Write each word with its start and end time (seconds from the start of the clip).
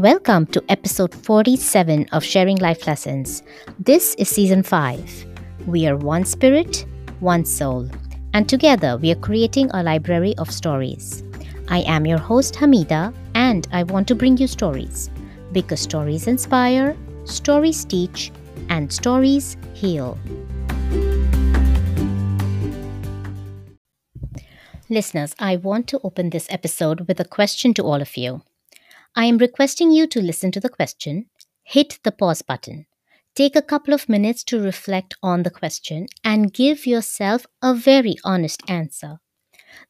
Welcome 0.00 0.46
to 0.52 0.64
episode 0.70 1.14
47 1.14 2.08
of 2.12 2.24
Sharing 2.24 2.56
Life 2.56 2.86
Lessons. 2.86 3.42
This 3.78 4.14
is 4.14 4.30
season 4.30 4.62
5. 4.62 5.26
We 5.66 5.86
are 5.86 5.94
one 5.94 6.24
spirit, 6.24 6.86
one 7.18 7.44
soul, 7.44 7.86
and 8.32 8.48
together 8.48 8.96
we 8.96 9.12
are 9.12 9.20
creating 9.20 9.68
a 9.74 9.82
library 9.82 10.34
of 10.38 10.50
stories. 10.50 11.22
I 11.68 11.80
am 11.80 12.06
your 12.06 12.16
host 12.16 12.54
Hamida, 12.54 13.12
and 13.34 13.68
I 13.72 13.82
want 13.82 14.08
to 14.08 14.14
bring 14.14 14.38
you 14.38 14.46
stories 14.46 15.10
because 15.52 15.80
stories 15.80 16.26
inspire, 16.26 16.96
stories 17.26 17.84
teach, 17.84 18.32
and 18.70 18.90
stories 18.90 19.58
heal. 19.74 20.16
Listeners, 24.88 25.34
I 25.38 25.56
want 25.56 25.88
to 25.88 26.00
open 26.02 26.30
this 26.30 26.46
episode 26.48 27.06
with 27.06 27.20
a 27.20 27.26
question 27.26 27.74
to 27.74 27.82
all 27.82 28.00
of 28.00 28.16
you. 28.16 28.40
I 29.16 29.26
am 29.26 29.38
requesting 29.38 29.90
you 29.90 30.06
to 30.08 30.22
listen 30.22 30.50
to 30.52 30.60
the 30.60 30.68
question, 30.68 31.26
hit 31.62 31.98
the 32.04 32.12
pause 32.12 32.42
button, 32.42 32.86
take 33.34 33.56
a 33.56 33.62
couple 33.62 33.94
of 33.94 34.08
minutes 34.08 34.44
to 34.44 34.60
reflect 34.60 35.14
on 35.22 35.42
the 35.42 35.50
question, 35.50 36.06
and 36.24 36.52
give 36.52 36.86
yourself 36.86 37.46
a 37.62 37.74
very 37.74 38.16
honest 38.24 38.62
answer. 38.68 39.18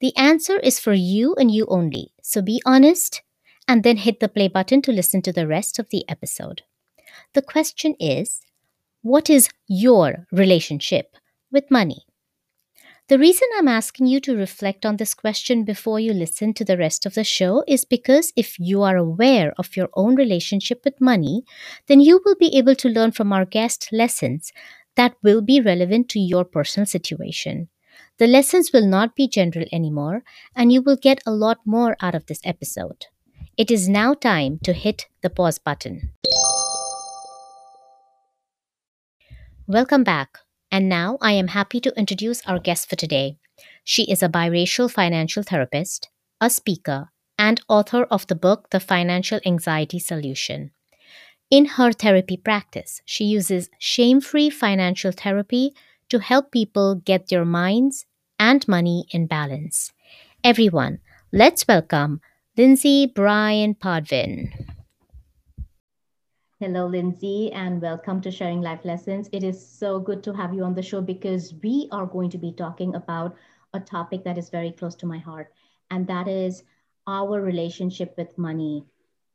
The 0.01 0.17
answer 0.17 0.59
is 0.59 0.79
for 0.79 0.93
you 0.93 1.35
and 1.35 1.51
you 1.51 1.67
only, 1.69 2.13
so 2.23 2.43
be 2.43 2.63
honest 2.65 3.23
and 3.71 3.85
then 3.85 3.99
hit 3.99 4.19
the 4.19 4.29
play 4.29 4.49
button 4.49 4.83
to 4.83 4.91
listen 4.91 5.23
to 5.23 5.33
the 5.33 5.47
rest 5.47 5.79
of 5.79 5.89
the 5.91 6.05
episode. 6.09 6.63
The 7.35 7.43
question 7.43 7.95
is 8.01 8.41
What 9.03 9.31
is 9.31 9.49
your 9.69 10.27
relationship 10.33 11.17
with 11.53 11.71
money? 11.71 12.05
The 13.11 13.19
reason 13.19 13.49
I'm 13.59 13.67
asking 13.67 14.07
you 14.07 14.21
to 14.21 14.37
reflect 14.37 14.87
on 14.87 14.97
this 14.97 15.15
question 15.15 15.65
before 15.65 15.99
you 15.99 16.13
listen 16.13 16.55
to 16.55 16.65
the 16.65 16.77
rest 16.77 17.07
of 17.07 17.15
the 17.15 17.25
show 17.25 17.65
is 17.67 17.85
because 17.85 18.33
if 18.37 18.57
you 18.61 18.83
are 18.83 18.97
aware 18.97 19.53
of 19.59 19.77
your 19.77 19.89
own 19.95 20.15
relationship 20.15 20.83
with 20.85 21.01
money, 21.01 21.43
then 21.89 21.99
you 21.99 22.23
will 22.25 22.37
be 22.37 22.57
able 22.57 22.77
to 22.77 22.89
learn 22.89 23.11
from 23.11 23.33
our 23.33 23.45
guest 23.45 23.89
lessons 23.91 24.53
that 24.95 25.17
will 25.25 25.43
be 25.43 25.61
relevant 25.61 26.09
to 26.11 26.21
your 26.21 26.45
personal 26.45 26.87
situation. 26.87 27.69
The 28.19 28.29
lessons 28.29 28.71
will 28.73 28.87
not 28.87 29.17
be 29.17 29.27
general 29.27 29.67
anymore, 29.73 30.23
and 30.55 30.73
you 30.73 30.81
will 30.81 30.97
get 30.97 31.21
a 31.27 31.33
lot 31.33 31.59
more 31.67 31.97
out 32.01 32.15
of 32.15 32.27
this 32.27 32.41
episode. 32.45 33.07
It 33.57 33.73
is 33.73 33.89
now 33.89 34.15
time 34.15 34.61
to 34.63 34.73
hit 34.73 35.09
the 35.21 35.31
pause 35.31 35.59
button. 35.59 36.13
Welcome 39.67 40.05
back. 40.05 40.39
And 40.71 40.89
now 40.89 41.19
I 41.21 41.33
am 41.33 41.49
happy 41.49 41.81
to 41.81 41.99
introduce 41.99 42.43
our 42.47 42.61
guest 42.61 42.89
for 42.89 42.97
today. 42.97 43.37
She 43.85 44.11
is 44.11 44.23
a 44.23 44.29
biracial 44.29 44.91
financial 44.91 45.43
therapist, 45.43 46.09
a 46.41 46.49
speaker, 46.49 47.11
and 47.39 47.61
author 47.69 48.05
of 48.05 48.27
the 48.29 48.35
book 48.35 48.71
The 48.71 48.81
Financial 48.81 49.41
Anxiety 49.45 49.99
Solution. 49.99 50.71
In 51.51 51.65
her 51.65 51.91
therapy 51.91 52.37
practice, 52.37 53.03
she 53.05 53.25
uses 53.25 53.69
shame 53.79 54.21
free 54.21 54.51
financial 54.51 55.11
therapy 55.11 55.75
to 56.09 56.21
help 56.21 56.53
people 56.53 56.95
get 56.95 57.29
their 57.29 57.45
minds 57.45 58.07
and 58.39 58.67
money 58.69 59.07
in 59.11 59.27
balance. 59.27 59.93
Everyone, 60.45 61.01
let's 61.33 61.67
welcome 61.67 62.21
Lindsay 62.57 63.07
Bryan 63.07 63.75
Podvin. 63.75 64.70
Hello, 66.63 66.87
Lindsay, 66.87 67.51
and 67.53 67.81
welcome 67.81 68.21
to 68.21 68.31
Sharing 68.31 68.61
Life 68.61 68.85
Lessons. 68.85 69.31
It 69.33 69.43
is 69.43 69.67
so 69.67 69.99
good 69.99 70.23
to 70.25 70.35
have 70.35 70.53
you 70.53 70.63
on 70.63 70.75
the 70.75 70.83
show 70.83 71.01
because 71.01 71.55
we 71.63 71.89
are 71.91 72.05
going 72.05 72.29
to 72.29 72.37
be 72.37 72.53
talking 72.53 72.95
about 72.95 73.35
a 73.73 73.81
topic 73.81 74.25
that 74.25 74.37
is 74.37 74.51
very 74.51 74.71
close 74.71 74.95
to 74.97 75.07
my 75.07 75.17
heart, 75.17 75.55
and 75.91 76.07
that 76.09 76.29
is 76.29 76.63
our 77.07 77.41
relationship 77.41 78.15
with 78.19 78.37
money. 78.37 78.85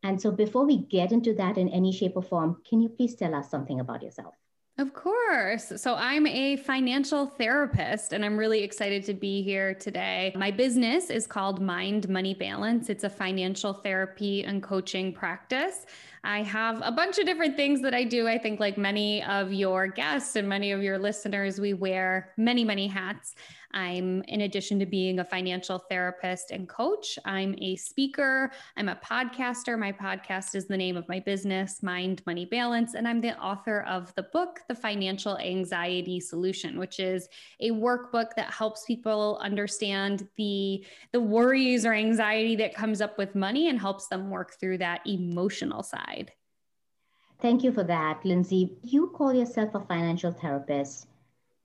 And 0.03 0.21
so, 0.21 0.29
before 0.29 0.67
we 0.67 0.77
get 0.77 1.11
into 1.11 1.33
that 1.33 1.57
in 1.57 1.67
any 1.69 1.91
shape 1.91 2.13
or 2.15 2.21
form, 2.21 2.61
can 2.63 2.79
you 2.79 2.89
please 2.89 3.15
tell 3.15 3.33
us 3.33 3.50
something 3.50 3.79
about 3.79 4.03
yourself? 4.03 4.35
Of 4.78 4.94
course. 4.94 5.72
So, 5.78 5.96
I'm 5.96 6.28
a 6.28 6.58
financial 6.58 7.28
therapist 7.28 8.12
and 8.12 8.25
I'm 8.25 8.38
really 8.38 8.62
excited 8.62 9.06
to 9.06 9.13
be 9.13 9.41
here 9.41 9.74
today. 9.74 10.34
My 10.36 10.52
business 10.52 11.09
is 11.09 11.25
called 11.25 11.62
Mind 11.62 12.09
Money 12.09 12.34
Balance. 12.34 12.90
It's 12.90 13.06
a 13.06 13.09
financial 13.09 13.72
therapy 13.72 14.44
and 14.44 14.62
coaching 14.62 15.13
practice. 15.13 15.86
I 16.25 16.41
have 16.41 16.81
a 16.84 16.91
bunch 16.91 17.19
of 17.19 17.25
different 17.25 17.56
things 17.56 17.81
that 17.84 17.94
I 17.94 18.03
do. 18.03 18.28
I 18.28 18.38
think, 18.38 18.59
like 18.59 18.78
many 18.78 19.24
of 19.24 19.53
your 19.53 19.88
guests 19.88 20.36
and 20.36 20.50
many 20.50 20.74
of 20.74 20.84
your 20.84 20.97
listeners, 21.00 21.57
we 21.57 21.74
wear 21.74 22.34
many, 22.36 22.66
many 22.66 22.88
hats. 22.88 23.36
I'm, 23.75 24.24
in 24.30 24.41
addition 24.41 24.80
to 24.80 24.86
being 24.86 25.19
a 25.19 25.25
financial 25.25 25.78
therapist 25.78 26.52
and 26.52 26.68
coach, 26.68 27.19
I'm 27.25 27.56
a 27.59 27.75
speaker, 27.75 28.52
I'm 28.78 28.88
a 28.88 28.96
podcaster. 28.96 29.78
My 29.78 29.91
podcast 29.91 30.56
is 30.56 30.66
the 30.66 30.78
name 30.78 30.96
of 30.96 31.08
my 31.09 31.19
business, 31.19 31.84
Mind 31.84 32.22
Money 32.25 32.46
Balance, 32.46 32.96
and 32.96 33.06
I'm 33.06 33.19
the 33.19 33.38
author 33.38 33.81
of 33.81 34.16
the 34.16 34.24
book, 34.24 34.62
The 34.69 34.75
Financial 34.75 35.38
Anxiety 35.38 36.22
Solution, 36.22 36.80
which 36.80 37.02
is 37.02 37.28
a 37.59 37.72
workbook 37.72 38.34
that 38.38 38.53
helps 38.53 38.86
people 38.86 39.38
understand 39.41 40.25
the, 40.38 40.86
the 41.12 41.19
worries 41.19 41.86
or 41.86 41.94
anxiety 41.94 42.56
that 42.56 42.74
comes 42.74 43.02
up 43.02 43.18
with 43.18 43.36
money 43.36 43.68
and 43.68 43.80
helps 43.80 44.07
them 44.07 44.30
work 44.30 44.57
through 44.57 44.78
that 44.78 45.02
emotional 45.06 45.84
side. 45.84 46.31
Thank 47.42 47.63
you 47.63 47.74
for 47.74 47.84
that, 47.84 48.24
Lindsay. 48.24 48.78
You 48.81 49.07
call 49.07 49.34
yourself 49.34 49.75
a 49.75 49.81
financial 49.81 50.31
therapist. 50.31 51.07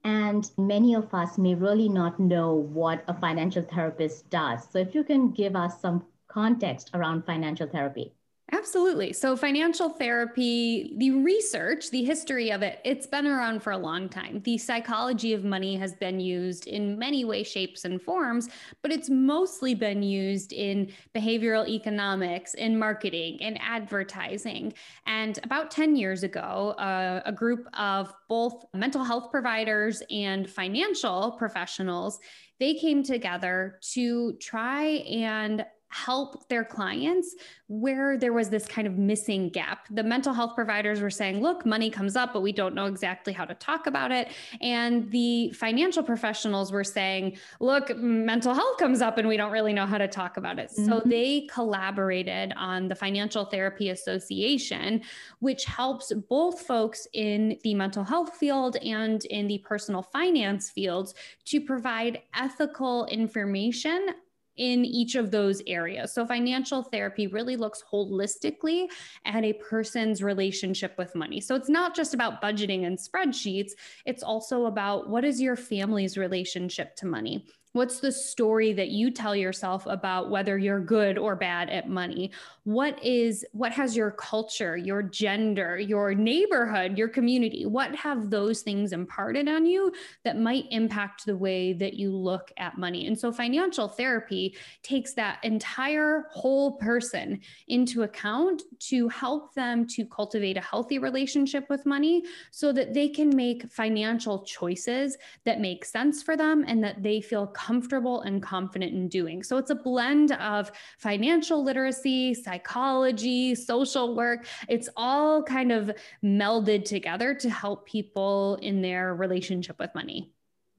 And 0.04 0.50
many 0.58 0.94
of 0.94 1.12
us 1.14 1.38
may 1.38 1.54
really 1.54 1.88
not 1.88 2.18
know 2.20 2.54
what 2.54 3.04
a 3.08 3.14
financial 3.14 3.62
therapist 3.62 4.30
does. 4.30 4.68
So, 4.68 4.78
if 4.78 4.94
you 4.94 5.04
can 5.04 5.30
give 5.30 5.56
us 5.56 5.80
some 5.80 6.04
context 6.28 6.90
around 6.94 7.26
financial 7.26 7.66
therapy. 7.66 8.14
Absolutely. 8.52 9.12
So, 9.12 9.36
financial 9.36 9.90
therapy, 9.90 10.94
the 10.96 11.12
research, 11.12 11.90
the 11.90 12.04
history 12.04 12.50
of 12.50 12.62
it, 12.62 12.80
it's 12.84 13.06
been 13.06 13.26
around 13.26 13.62
for 13.62 13.72
a 13.72 13.78
long 13.78 14.08
time. 14.08 14.40
The 14.44 14.58
psychology 14.58 15.34
of 15.34 15.44
money 15.44 15.76
has 15.76 15.94
been 15.94 16.18
used 16.18 16.66
in 16.66 16.98
many 16.98 17.24
ways, 17.24 17.46
shapes, 17.46 17.84
and 17.84 18.02
forms, 18.02 18.48
but 18.82 18.90
it's 18.90 19.08
mostly 19.08 19.74
been 19.74 20.02
used 20.02 20.52
in 20.52 20.90
behavioral 21.14 21.68
economics, 21.68 22.54
in 22.54 22.76
marketing, 22.76 23.38
in 23.38 23.56
advertising. 23.58 24.74
And 25.06 25.38
about 25.44 25.70
10 25.70 25.94
years 25.94 26.24
ago, 26.24 26.74
uh, 26.78 27.22
a 27.24 27.32
group 27.32 27.68
of 27.78 28.12
both 28.28 28.64
mental 28.74 29.04
health 29.04 29.30
providers 29.30 30.02
and 30.10 30.50
financial 30.50 31.32
professionals 31.32 32.18
they 32.60 32.74
came 32.74 33.02
together 33.02 33.78
to 33.94 34.34
try 34.34 34.84
and 34.84 35.64
help 35.90 36.48
their 36.48 36.64
clients 36.64 37.34
where 37.66 38.16
there 38.16 38.32
was 38.32 38.48
this 38.48 38.66
kind 38.66 38.86
of 38.86 38.96
missing 38.96 39.48
gap. 39.48 39.86
The 39.90 40.04
mental 40.04 40.32
health 40.32 40.54
providers 40.54 41.00
were 41.00 41.10
saying, 41.10 41.40
look, 41.40 41.66
money 41.66 41.90
comes 41.90 42.16
up, 42.16 42.32
but 42.32 42.42
we 42.42 42.52
don't 42.52 42.74
know 42.74 42.86
exactly 42.86 43.32
how 43.32 43.44
to 43.44 43.54
talk 43.54 43.86
about 43.86 44.12
it. 44.12 44.28
And 44.60 45.10
the 45.10 45.50
financial 45.50 46.02
professionals 46.02 46.70
were 46.70 46.84
saying, 46.84 47.38
look, 47.58 47.96
mental 47.96 48.54
health 48.54 48.78
comes 48.78 49.02
up 49.02 49.18
and 49.18 49.26
we 49.26 49.36
don't 49.36 49.50
really 49.50 49.72
know 49.72 49.86
how 49.86 49.98
to 49.98 50.06
talk 50.06 50.36
about 50.36 50.60
it. 50.60 50.70
Mm-hmm. 50.70 50.86
So 50.86 51.02
they 51.04 51.48
collaborated 51.50 52.52
on 52.56 52.86
the 52.86 52.94
Financial 52.94 53.44
Therapy 53.44 53.90
Association, 53.90 55.02
which 55.40 55.64
helps 55.64 56.12
both 56.28 56.60
folks 56.60 57.08
in 57.14 57.58
the 57.64 57.74
mental 57.74 58.04
health 58.04 58.36
field 58.36 58.76
and 58.76 59.24
in 59.24 59.48
the 59.48 59.58
personal 59.58 60.02
finance 60.02 60.70
fields 60.70 61.14
to 61.46 61.60
provide 61.60 62.22
ethical 62.34 63.06
information 63.06 64.14
in 64.60 64.84
each 64.84 65.14
of 65.14 65.30
those 65.30 65.62
areas. 65.66 66.12
So, 66.12 66.26
financial 66.26 66.82
therapy 66.82 67.26
really 67.26 67.56
looks 67.56 67.82
holistically 67.90 68.88
at 69.24 69.42
a 69.42 69.54
person's 69.54 70.22
relationship 70.22 70.96
with 70.98 71.14
money. 71.14 71.40
So, 71.40 71.54
it's 71.54 71.70
not 71.70 71.96
just 71.96 72.12
about 72.12 72.42
budgeting 72.42 72.86
and 72.86 72.98
spreadsheets, 72.98 73.72
it's 74.04 74.22
also 74.22 74.66
about 74.66 75.08
what 75.08 75.24
is 75.24 75.40
your 75.40 75.56
family's 75.56 76.18
relationship 76.18 76.94
to 76.96 77.06
money? 77.06 77.46
What's 77.72 78.00
the 78.00 78.10
story 78.10 78.72
that 78.72 78.88
you 78.88 79.12
tell 79.12 79.36
yourself 79.36 79.86
about 79.86 80.28
whether 80.28 80.58
you're 80.58 80.80
good 80.80 81.16
or 81.16 81.36
bad 81.36 81.70
at 81.70 81.88
money? 81.88 82.32
What 82.64 83.00
is 83.04 83.44
what 83.52 83.70
has 83.70 83.96
your 83.96 84.10
culture, 84.10 84.76
your 84.76 85.04
gender, 85.04 85.78
your 85.78 86.12
neighborhood, 86.12 86.98
your 86.98 87.08
community? 87.08 87.66
What 87.66 87.94
have 87.94 88.28
those 88.28 88.62
things 88.62 88.92
imparted 88.92 89.48
on 89.48 89.66
you 89.66 89.92
that 90.24 90.36
might 90.36 90.64
impact 90.72 91.24
the 91.26 91.36
way 91.36 91.72
that 91.74 91.94
you 91.94 92.10
look 92.10 92.50
at 92.56 92.76
money? 92.76 93.06
And 93.06 93.16
so 93.16 93.30
financial 93.30 93.86
therapy 93.86 94.56
takes 94.82 95.14
that 95.14 95.38
entire 95.44 96.26
whole 96.32 96.72
person 96.72 97.40
into 97.68 98.02
account 98.02 98.62
to 98.80 99.08
help 99.08 99.54
them 99.54 99.86
to 99.90 100.04
cultivate 100.06 100.56
a 100.56 100.60
healthy 100.60 100.98
relationship 100.98 101.70
with 101.70 101.86
money 101.86 102.24
so 102.50 102.72
that 102.72 102.94
they 102.94 103.08
can 103.08 103.34
make 103.34 103.70
financial 103.70 104.42
choices 104.42 105.16
that 105.44 105.60
make 105.60 105.84
sense 105.84 106.20
for 106.20 106.36
them 106.36 106.64
and 106.66 106.82
that 106.82 107.00
they 107.00 107.20
feel 107.20 107.46
comfortable 107.66 108.22
and 108.22 108.42
confident 108.42 108.92
in 108.92 109.08
doing. 109.08 109.42
So 109.42 109.58
it's 109.58 109.70
a 109.70 109.74
blend 109.74 110.32
of 110.32 110.72
financial 110.98 111.62
literacy, 111.62 112.34
psychology, 112.34 113.54
social 113.54 114.14
work. 114.14 114.46
It's 114.68 114.88
all 114.96 115.42
kind 115.42 115.70
of 115.72 115.90
melded 116.24 116.84
together 116.84 117.34
to 117.34 117.50
help 117.50 117.86
people 117.86 118.58
in 118.62 118.80
their 118.80 119.14
relationship 119.14 119.78
with 119.78 119.94
money. 119.94 120.32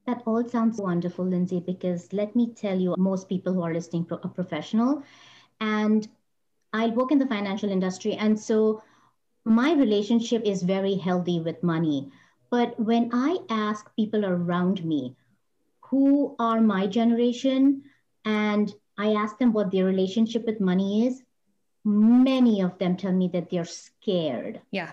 That 0.08 0.24
all 0.26 0.44
sounds 0.50 0.82
wonderful, 0.82 1.26
Lindsay, 1.26 1.60
because 1.60 2.12
let 2.12 2.36
me 2.36 2.54
tell 2.54 2.80
you, 2.80 2.96
most 2.98 3.30
people 3.30 3.54
who 3.54 3.62
are 3.62 3.74
listening 3.74 4.08
are 4.12 4.30
professional. 4.30 5.04
And 5.60 6.08
I 6.74 6.88
work 6.88 7.12
in 7.12 7.20
the 7.20 7.28
financial 7.28 7.70
industry. 7.70 8.14
And 8.14 8.40
so 8.40 8.82
my 9.46 9.74
relationship 9.74 10.42
is 10.44 10.64
very 10.64 10.96
healthy 10.96 11.40
with 11.40 11.62
money. 11.62 12.10
But 12.50 12.80
when 12.80 13.12
I 13.14 13.38
ask 13.50 13.86
people 13.96 14.26
around 14.26 14.84
me 14.84 15.16
who 15.92 16.36
are 16.40 16.62
my 16.62 16.88
generation 16.88 17.84
and 18.26 18.74
I 18.98 19.14
ask 19.14 19.38
them 19.38 19.54
what 19.54 19.72
their 19.72 19.86
relationship 19.86 20.46
with 20.46 20.62
money 20.62 21.08
is, 21.08 21.22
many 21.84 22.62
of 22.62 22.78
them 22.80 22.96
tell 22.96 23.12
me 23.12 23.30
that 23.34 23.50
they're 23.50 23.66
scared. 23.66 24.62
Yeah. 24.72 24.92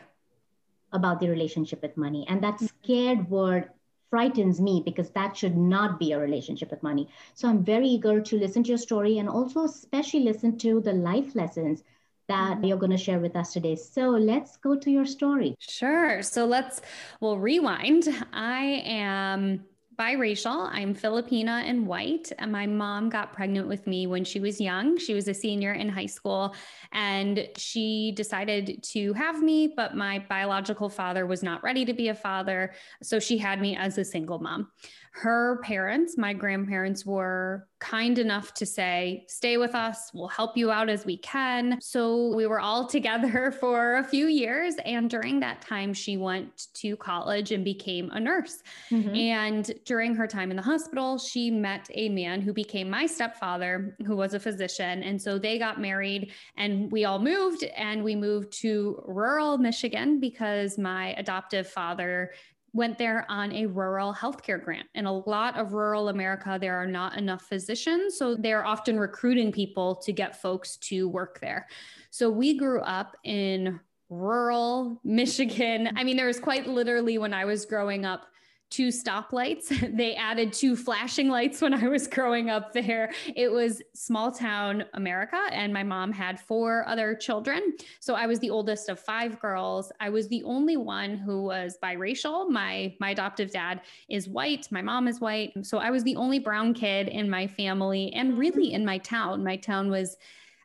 About 0.92 1.20
their 1.20 1.30
relationship 1.30 1.82
with 1.82 1.96
money. 1.96 2.26
And 2.28 2.42
that 2.42 2.60
scared 2.60 3.30
word 3.30 3.70
frightens 4.10 4.58
me 4.60 4.82
because 4.84 5.10
that 5.10 5.36
should 5.36 5.56
not 5.56 5.98
be 5.98 6.12
a 6.12 6.18
relationship 6.18 6.70
with 6.70 6.82
money. 6.82 7.08
So 7.34 7.46
I'm 7.46 7.62
very 7.62 7.86
eager 7.86 8.20
to 8.20 8.38
listen 8.38 8.64
to 8.64 8.70
your 8.70 8.78
story 8.78 9.18
and 9.18 9.28
also 9.28 9.64
especially 9.64 10.20
listen 10.20 10.56
to 10.58 10.80
the 10.80 10.94
life 10.94 11.34
lessons 11.34 11.84
that 12.28 12.56
mm-hmm. 12.56 12.64
you're 12.64 12.78
going 12.78 12.92
to 12.92 12.96
share 12.96 13.20
with 13.20 13.36
us 13.36 13.52
today. 13.52 13.76
So 13.76 14.08
let's 14.10 14.56
go 14.56 14.76
to 14.76 14.90
your 14.90 15.04
story. 15.04 15.54
Sure. 15.60 16.22
So 16.22 16.46
let's, 16.46 16.80
we'll 17.20 17.38
rewind. 17.38 18.08
I 18.32 18.82
am 18.86 19.64
biracial. 19.98 20.68
I'm 20.72 20.94
Filipina 20.94 21.68
and 21.68 21.86
white. 21.86 22.30
And 22.38 22.52
my 22.52 22.66
mom 22.66 23.08
got 23.08 23.32
pregnant 23.32 23.66
with 23.66 23.86
me 23.86 24.06
when 24.06 24.24
she 24.24 24.38
was 24.38 24.60
young. 24.60 24.96
She 24.96 25.12
was 25.12 25.26
a 25.26 25.34
senior 25.34 25.72
in 25.72 25.88
high 25.88 26.06
school 26.06 26.54
and 26.92 27.48
she 27.56 28.12
decided 28.12 28.82
to 28.84 29.12
have 29.14 29.42
me, 29.42 29.72
but 29.76 29.96
my 29.96 30.24
biological 30.28 30.88
father 30.88 31.26
was 31.26 31.42
not 31.42 31.62
ready 31.64 31.84
to 31.84 31.92
be 31.92 32.08
a 32.08 32.14
father. 32.14 32.74
So 33.02 33.18
she 33.18 33.38
had 33.38 33.60
me 33.60 33.76
as 33.76 33.98
a 33.98 34.04
single 34.04 34.38
mom 34.38 34.68
her 35.12 35.60
parents, 35.62 36.16
my 36.16 36.32
grandparents, 36.32 37.04
were 37.04 37.68
kind 37.80 38.19
enough 38.19 38.54
to 38.54 38.66
say, 38.66 39.25
Stay 39.28 39.56
with 39.56 39.75
us, 39.75 40.10
we'll 40.12 40.28
help 40.28 40.56
you 40.56 40.70
out 40.70 40.88
as 40.88 41.04
we 41.04 41.16
can. 41.19 41.78
So 41.80 42.34
we 42.34 42.46
were 42.46 42.60
all 42.60 42.86
together 42.98 43.52
for 43.52 43.96
a 43.96 44.04
few 44.04 44.26
years. 44.26 44.75
And 44.84 45.08
during 45.08 45.40
that 45.40 45.60
time, 45.60 45.92
she 45.94 46.16
went 46.16 46.69
to 46.75 46.96
college 46.96 47.52
and 47.52 47.64
became 47.64 48.10
a 48.10 48.20
nurse. 48.20 48.62
Mm-hmm. 48.90 49.14
And 49.14 49.70
during 49.84 50.14
her 50.14 50.26
time 50.26 50.50
in 50.50 50.56
the 50.56 50.62
hospital, 50.62 51.19
she 51.19 51.50
met 51.50 51.88
a 51.94 52.08
man 52.08 52.40
who 52.40 52.52
became 52.52 52.90
my 52.90 53.06
stepfather, 53.06 53.96
who 54.06 54.16
was 54.16 54.34
a 54.34 54.40
physician. 54.40 55.02
And 55.02 55.20
so 55.20 55.38
they 55.38 55.58
got 55.58 55.81
married 55.81 56.32
and 56.56 56.90
we 56.90 57.04
all 57.04 57.19
moved 57.19 57.64
and 57.64 58.02
we 58.02 58.16
moved 58.16 58.52
to 58.60 59.02
rural 59.06 59.58
Michigan 59.58 60.20
because 60.20 60.78
my 60.78 61.14
adoptive 61.14 61.69
father 61.69 62.32
went 62.73 62.99
there 62.99 63.25
on 63.29 63.53
a 63.53 63.67
rural 63.67 64.15
healthcare 64.15 64.62
grant. 64.62 64.87
In 64.94 65.06
a 65.06 65.12
lot 65.12 65.59
of 65.59 65.73
rural 65.73 66.09
America, 66.09 66.59
there 66.61 66.76
are 66.76 66.87
not 66.87 67.17
enough 67.17 67.43
physicians. 67.43 68.17
So 68.17 68.35
they're 68.35 68.65
often 68.65 68.99
recruiting 68.99 69.53
people 69.53 69.97
to 69.97 70.12
get 70.12 70.41
folks 70.41 70.76
to 70.79 71.09
work 71.09 71.41
there. 71.41 71.67
So 72.11 72.31
we 72.31 72.59
grew 72.59 72.81
up 72.81 73.17
in 73.25 73.81
rural 74.09 75.00
Michigan. 75.05 75.91
I 75.97 76.05
mean, 76.05 76.17
there 76.17 76.26
was 76.26 76.41
quite 76.41 76.67
literally 76.67 77.19
when 77.19 77.35
I 77.35 77.44
was 77.44 77.67
growing 77.67 78.05
up, 78.05 78.26
two 78.70 78.88
stoplights. 78.88 79.69
they 79.97 80.15
added 80.15 80.53
two 80.53 80.76
flashing 80.76 81.29
lights 81.29 81.61
when 81.61 81.75
I 81.75 81.88
was 81.88 82.06
growing 82.06 82.50
up 82.50 82.73
there. 82.73 83.12
It 83.35 83.50
was 83.50 83.82
small 83.94 84.31
town 84.31 84.85
America, 84.94 85.41
and 85.53 85.73
my 85.73 85.82
mom 85.82 86.12
had 86.12 86.38
four 86.41 86.87
other 86.87 87.15
children. 87.15 87.75
So 88.00 88.15
I 88.15 88.26
was 88.26 88.38
the 88.38 88.50
oldest 88.50 88.88
of 88.88 89.00
five 89.00 89.41
girls. 89.41 89.91
I 90.00 90.11
was 90.11 90.29
the 90.29 90.43
only 90.44 90.76
one 90.76 91.17
who 91.17 91.43
was 91.43 91.79
biracial. 91.82 92.49
My 92.50 92.94
my 93.00 93.11
adoptive 93.11 93.50
dad 93.50 93.81
is 94.09 94.29
white. 94.29 94.70
My 94.70 94.82
mom 94.82 95.09
is 95.09 95.20
white. 95.20 95.53
So 95.62 95.79
I 95.79 95.91
was 95.91 96.05
the 96.05 96.17
only 96.17 96.38
brown 96.38 96.75
kid 96.75 97.09
in 97.09 97.31
my 97.31 97.47
family 97.47 98.12
and 98.12 98.38
really 98.38 98.73
in 98.73 98.85
my 98.85 98.99
town. 98.99 99.44
My 99.44 99.56
town 99.56 99.91
was 99.91 100.17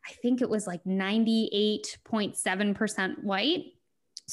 I 0.08 0.14
think 0.14 0.42
it 0.42 0.50
was 0.50 0.66
like 0.68 0.84
98.7% 0.84 3.24
white. 3.24 3.66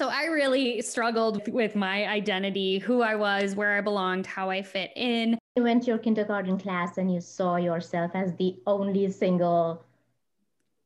So 0.00 0.08
I 0.08 0.24
really 0.24 0.80
struggled 0.80 1.46
with 1.52 1.76
my 1.76 2.06
identity, 2.06 2.78
who 2.78 3.02
I 3.02 3.16
was, 3.16 3.54
where 3.54 3.76
I 3.76 3.82
belonged, 3.82 4.26
how 4.26 4.48
I 4.48 4.62
fit 4.62 4.92
in. 4.96 5.38
You 5.56 5.62
went 5.62 5.82
to 5.82 5.88
your 5.88 5.98
kindergarten 5.98 6.58
class 6.58 6.96
and 6.96 7.12
you 7.12 7.20
saw 7.20 7.56
yourself 7.56 8.12
as 8.14 8.34
the 8.36 8.56
only 8.66 9.12
single 9.12 9.84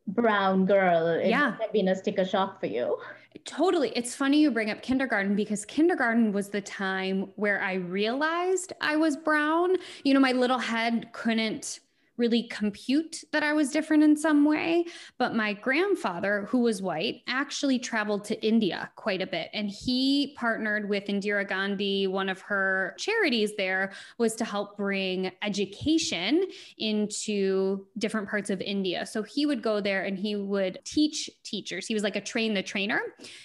brown 0.09 0.67
girl. 0.67 1.07
It 1.07 1.29
yeah. 1.29 1.57
had 1.61 1.71
been 1.71 1.87
a 1.87 1.95
sticker 1.95 2.25
shock 2.25 2.59
for 2.59 2.67
you. 2.67 2.99
Totally. 3.45 3.93
It's 3.95 4.17
funny 4.17 4.41
you 4.41 4.51
bring 4.51 4.73
up 4.73 4.83
kindergarten 4.83 5.37
because 5.37 5.65
kindergarten 5.65 6.33
was 6.33 6.49
the 6.49 6.61
time 6.61 7.31
where 7.37 7.63
I 7.63 7.75
realized 7.75 8.73
I 8.81 8.97
was 8.97 9.17
brown. 9.17 9.77
You 10.03 10.15
know, 10.15 10.21
my 10.21 10.33
little 10.33 10.59
head 10.59 11.13
couldn't 11.13 11.79
really 12.17 12.45
compute 12.45 13.25
that 13.33 13.43
I 13.43 13.53
was 13.53 13.71
different 13.71 14.03
in 14.03 14.17
some 14.17 14.45
way. 14.45 14.85
But 15.19 15.35
my 15.35 15.53
grandfather, 15.53 16.47
who 16.51 16.61
was 16.61 16.81
white, 16.81 17.23
actually 17.27 17.79
traveled 17.79 18.25
to 18.27 18.47
India 18.47 18.91
quite 18.97 19.21
a 19.21 19.27
bit. 19.27 19.51
And 19.53 19.69
he 19.69 20.35
partnered 20.39 20.89
with 20.89 21.07
Indira 21.07 21.49
Gandhi. 21.49 22.07
One 22.07 22.29
of 22.29 22.41
her 22.43 22.95
charities 22.99 23.53
there 23.57 23.93
was 24.19 24.35
to 24.37 24.45
help 24.45 24.77
bring 24.77 25.33
education 25.43 26.45
into 26.79 27.87
different 27.99 28.29
parts 28.29 28.51
of 28.51 28.61
India. 28.61 29.07
So 29.07 29.23
he 29.23 29.47
would 29.47 29.63
go 29.63 29.81
there 29.81 30.05
and 30.05 30.19
he 30.19 30.37
would 30.37 30.79
teach 30.85 31.31
teachers. 31.43 31.87
He 31.87 31.95
was 31.95 32.03
like 32.03 32.17
a 32.17 32.21
train 32.21 32.55
the 32.55 32.63
trainer. 32.63 33.01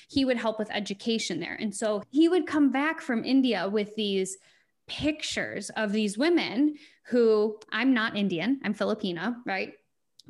He 0.10 0.26
would 0.26 0.38
help 0.38 0.60
with 0.60 0.70
education 0.72 1.40
there. 1.40 1.58
And 1.60 1.76
so 1.76 2.04
he 2.12 2.30
would 2.30 2.48
come 2.48 2.72
back 2.72 3.02
from 3.02 3.24
India 3.24 3.68
with 3.68 3.96
these 3.96 4.38
pictures 4.88 5.70
of 5.72 5.92
these 5.92 6.18
women 6.18 6.76
who 7.10 7.58
I'm 7.72 7.94
not 7.94 8.16
Indian, 8.16 8.60
I'm 8.64 8.74
Filipina, 8.74 9.38
right? 9.46 9.74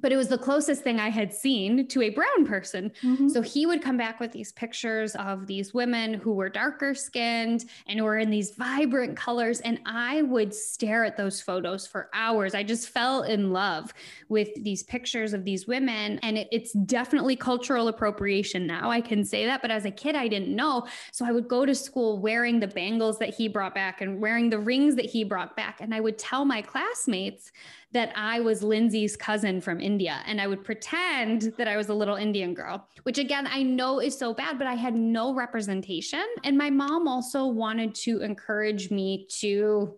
But 0.01 0.11
it 0.11 0.17
was 0.17 0.27
the 0.27 0.37
closest 0.37 0.83
thing 0.83 0.99
I 0.99 1.09
had 1.09 1.33
seen 1.33 1.87
to 1.87 2.01
a 2.01 2.09
brown 2.09 2.45
person. 2.45 2.91
Mm-hmm. 3.01 3.29
So 3.29 3.41
he 3.41 3.65
would 3.65 3.81
come 3.81 3.97
back 3.97 4.19
with 4.19 4.31
these 4.31 4.51
pictures 4.51 5.15
of 5.15 5.47
these 5.47 5.73
women 5.73 6.13
who 6.13 6.33
were 6.33 6.49
darker 6.49 6.93
skinned 6.93 7.65
and 7.87 8.03
were 8.03 8.17
in 8.17 8.29
these 8.29 8.51
vibrant 8.51 9.17
colors. 9.17 9.59
And 9.61 9.79
I 9.85 10.21
would 10.23 10.53
stare 10.53 11.05
at 11.05 11.17
those 11.17 11.41
photos 11.41 11.85
for 11.85 12.09
hours. 12.13 12.55
I 12.55 12.63
just 12.63 12.89
fell 12.89 13.23
in 13.23 13.51
love 13.51 13.93
with 14.29 14.49
these 14.63 14.83
pictures 14.83 15.33
of 15.33 15.45
these 15.45 15.67
women. 15.67 16.19
And 16.23 16.37
it, 16.37 16.47
it's 16.51 16.73
definitely 16.73 17.35
cultural 17.35 17.87
appropriation 17.87 18.65
now. 18.65 18.89
I 18.89 19.01
can 19.01 19.23
say 19.23 19.45
that. 19.45 19.61
But 19.61 19.71
as 19.71 19.85
a 19.85 19.91
kid, 19.91 20.15
I 20.15 20.27
didn't 20.27 20.55
know. 20.55 20.87
So 21.11 21.25
I 21.25 21.31
would 21.31 21.47
go 21.47 21.65
to 21.65 21.75
school 21.75 22.19
wearing 22.19 22.59
the 22.59 22.67
bangles 22.67 23.19
that 23.19 23.33
he 23.33 23.47
brought 23.47 23.73
back 23.73 24.01
and 24.01 24.21
wearing 24.21 24.49
the 24.49 24.59
rings 24.59 24.95
that 24.95 25.05
he 25.05 25.23
brought 25.23 25.55
back. 25.55 25.81
And 25.81 25.93
I 25.93 25.99
would 25.99 26.17
tell 26.17 26.45
my 26.45 26.61
classmates 26.61 27.51
that 27.91 28.11
I 28.15 28.39
was 28.39 28.61
Lindsay's 28.61 29.15
cousin 29.15 29.61
from 29.61 29.79
India 29.89 30.21
and 30.27 30.39
I 30.39 30.47
would 30.47 30.63
pretend 30.63 31.53
that 31.57 31.67
I 31.67 31.75
was 31.75 31.89
a 31.89 31.93
little 31.93 32.15
Indian 32.15 32.53
girl, 32.53 32.87
which 33.03 33.17
again, 33.17 33.47
I 33.47 33.63
know 33.63 33.99
is 33.99 34.17
so 34.17 34.33
bad, 34.33 34.57
but 34.59 34.67
I 34.67 34.75
had 34.75 34.95
no 34.95 35.33
representation. 35.33 36.25
And 36.43 36.57
my 36.57 36.69
mom 36.69 37.07
also 37.07 37.45
wanted 37.45 37.95
to 38.05 38.21
encourage 38.21 38.91
me 38.91 39.27
to 39.41 39.95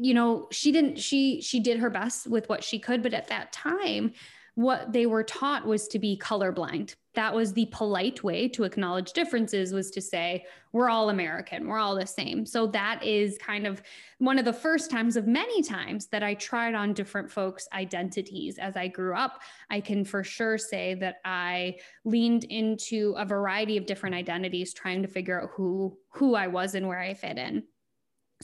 you 0.00 0.14
know 0.14 0.48
she 0.50 0.72
didn't 0.72 0.96
she 0.98 1.42
she 1.42 1.60
did 1.60 1.78
her 1.78 1.90
best 1.90 2.26
with 2.26 2.48
what 2.48 2.64
she 2.64 2.78
could 2.78 3.02
but 3.02 3.12
at 3.12 3.28
that 3.28 3.52
time 3.52 4.14
what 4.54 4.92
they 4.92 5.06
were 5.06 5.24
taught 5.24 5.66
was 5.66 5.88
to 5.88 5.98
be 5.98 6.16
colorblind. 6.16 6.94
That 7.14 7.34
was 7.34 7.52
the 7.52 7.66
polite 7.66 8.22
way 8.22 8.48
to 8.48 8.64
acknowledge 8.64 9.12
differences 9.12 9.72
was 9.72 9.90
to 9.92 10.00
say, 10.00 10.46
we're 10.72 10.90
all 10.90 11.10
American, 11.10 11.66
we're 11.68 11.78
all 11.78 11.94
the 11.94 12.06
same. 12.06 12.44
So 12.46 12.66
that 12.68 13.02
is 13.02 13.38
kind 13.38 13.66
of 13.66 13.82
one 14.18 14.38
of 14.38 14.44
the 14.44 14.52
first 14.52 14.90
times 14.90 15.16
of 15.16 15.26
many 15.26 15.62
times 15.62 16.06
that 16.06 16.22
I 16.22 16.34
tried 16.34 16.74
on 16.74 16.92
different 16.92 17.30
folks' 17.30 17.68
identities 17.72 18.58
as 18.58 18.76
I 18.76 18.88
grew 18.88 19.16
up. 19.16 19.42
I 19.70 19.80
can 19.80 20.04
for 20.04 20.24
sure 20.24 20.58
say 20.58 20.94
that 20.94 21.16
I 21.24 21.76
leaned 22.04 22.44
into 22.44 23.14
a 23.16 23.24
variety 23.24 23.76
of 23.76 23.86
different 23.86 24.14
identities 24.14 24.74
trying 24.74 25.02
to 25.02 25.08
figure 25.08 25.40
out 25.40 25.50
who 25.54 25.96
who 26.10 26.36
I 26.36 26.46
was 26.46 26.76
and 26.76 26.86
where 26.86 27.00
I 27.00 27.14
fit 27.14 27.38
in. 27.38 27.64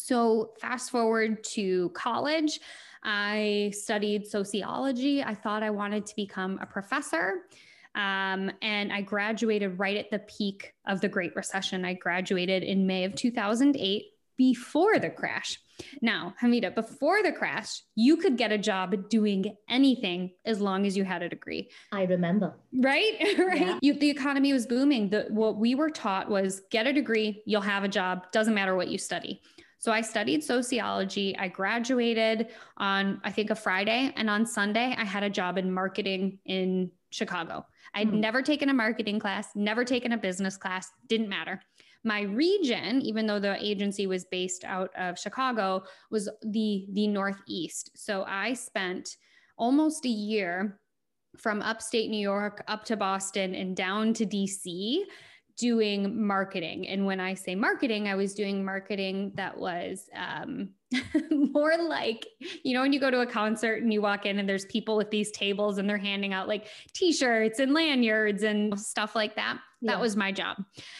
So 0.00 0.52
fast 0.60 0.90
forward 0.90 1.44
to 1.54 1.90
college, 1.90 2.60
I 3.02 3.72
studied 3.74 4.26
sociology. 4.26 5.22
I 5.22 5.34
thought 5.34 5.62
I 5.62 5.70
wanted 5.70 6.06
to 6.06 6.16
become 6.16 6.58
a 6.60 6.66
professor. 6.66 7.46
Um, 7.94 8.52
and 8.62 8.92
I 8.92 9.00
graduated 9.02 9.78
right 9.78 9.96
at 9.96 10.10
the 10.10 10.20
peak 10.20 10.74
of 10.86 11.00
the 11.00 11.08
Great 11.08 11.34
Recession. 11.34 11.84
I 11.84 11.94
graduated 11.94 12.62
in 12.62 12.86
May 12.86 13.04
of 13.04 13.14
2008 13.14 14.04
before 14.36 14.98
the 14.98 15.10
crash. 15.10 15.60
Now, 16.00 16.34
Hamida, 16.40 16.74
before 16.74 17.22
the 17.22 17.32
crash, 17.32 17.82
you 17.94 18.16
could 18.16 18.36
get 18.36 18.52
a 18.52 18.58
job 18.58 19.08
doing 19.10 19.56
anything 19.68 20.32
as 20.44 20.60
long 20.60 20.86
as 20.86 20.96
you 20.96 21.04
had 21.04 21.22
a 21.22 21.28
degree. 21.28 21.70
I 21.92 22.04
remember. 22.04 22.54
Right? 22.72 23.18
right. 23.38 23.60
Yeah. 23.60 23.78
You, 23.82 23.94
the 23.94 24.08
economy 24.08 24.52
was 24.52 24.66
booming. 24.66 25.10
The, 25.10 25.26
what 25.28 25.56
we 25.56 25.74
were 25.74 25.90
taught 25.90 26.30
was 26.30 26.62
get 26.70 26.86
a 26.86 26.92
degree, 26.92 27.42
you'll 27.44 27.60
have 27.60 27.84
a 27.84 27.88
job, 27.88 28.30
doesn't 28.32 28.54
matter 28.54 28.74
what 28.74 28.88
you 28.88 28.98
study. 28.98 29.42
So 29.80 29.92
I 29.92 30.02
studied 30.02 30.44
sociology. 30.44 31.34
I 31.38 31.48
graduated 31.48 32.48
on, 32.76 33.18
I 33.24 33.32
think, 33.32 33.48
a 33.48 33.54
Friday. 33.54 34.12
And 34.14 34.28
on 34.28 34.44
Sunday, 34.44 34.94
I 34.96 35.04
had 35.04 35.22
a 35.22 35.30
job 35.30 35.56
in 35.56 35.72
marketing 35.72 36.38
in 36.44 36.90
Chicago. 37.08 37.64
I'd 37.94 38.08
mm-hmm. 38.08 38.20
never 38.20 38.42
taken 38.42 38.68
a 38.68 38.74
marketing 38.74 39.18
class, 39.18 39.48
never 39.54 39.84
taken 39.84 40.12
a 40.12 40.18
business 40.18 40.58
class, 40.58 40.90
didn't 41.08 41.30
matter. 41.30 41.62
My 42.04 42.20
region, 42.20 43.00
even 43.00 43.26
though 43.26 43.40
the 43.40 43.56
agency 43.58 44.06
was 44.06 44.26
based 44.26 44.64
out 44.64 44.90
of 44.98 45.18
Chicago, 45.18 45.82
was 46.10 46.28
the 46.42 46.86
the 46.92 47.06
Northeast. 47.08 47.90
So 47.94 48.24
I 48.24 48.52
spent 48.52 49.16
almost 49.56 50.04
a 50.04 50.10
year 50.10 50.78
from 51.38 51.62
upstate 51.62 52.10
New 52.10 52.20
York 52.20 52.64
up 52.68 52.84
to 52.84 52.96
Boston 52.96 53.54
and 53.54 53.74
down 53.74 54.12
to 54.14 54.26
DC 54.26 55.04
doing 55.60 56.26
marketing. 56.26 56.88
And 56.88 57.04
when 57.04 57.20
I 57.20 57.34
say 57.34 57.54
marketing, 57.54 58.08
I 58.08 58.14
was 58.14 58.34
doing 58.34 58.64
marketing 58.64 59.32
that 59.34 59.56
was 59.56 60.08
um, 60.16 60.70
more 61.30 61.76
like, 61.76 62.26
you 62.62 62.74
know, 62.74 62.80
when 62.80 62.92
you 62.92 63.00
go 63.00 63.10
to 63.10 63.20
a 63.20 63.26
concert 63.26 63.82
and 63.82 63.92
you 63.92 64.00
walk 64.00 64.26
in 64.26 64.38
and 64.38 64.48
there's 64.48 64.64
people 64.66 64.96
with 64.96 65.10
these 65.10 65.30
tables 65.30 65.78
and 65.78 65.88
they're 65.88 65.98
handing 65.98 66.32
out 66.32 66.48
like 66.48 66.68
t 66.94 67.12
shirts 67.12 67.58
and 67.58 67.74
lanyards 67.74 68.42
and 68.42 68.78
stuff 68.80 69.14
like 69.14 69.36
that. 69.36 69.58
Yeah. 69.82 69.92
That 69.92 70.00
was 70.00 70.16
my 70.16 70.32
job. 70.32 70.56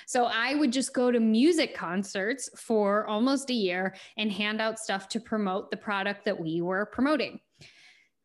So 0.07 0.25
I 0.25 0.55
would 0.55 0.73
just 0.73 0.95
go 0.95 1.11
to 1.11 1.21
music 1.21 1.75
concerts 1.75 2.49
for 2.57 3.07
almost 3.07 3.51
a 3.51 3.55
year 3.55 3.95
and 4.17 4.31
hand 4.31 4.61
out 4.61 4.79
stuff 4.79 5.09
to 5.11 5.21
promote 5.21 5.71
the 5.71 5.77
product 5.77 6.25
that 6.27 6.39
we 6.39 6.61
were 6.63 6.87
promoting. 6.87 7.41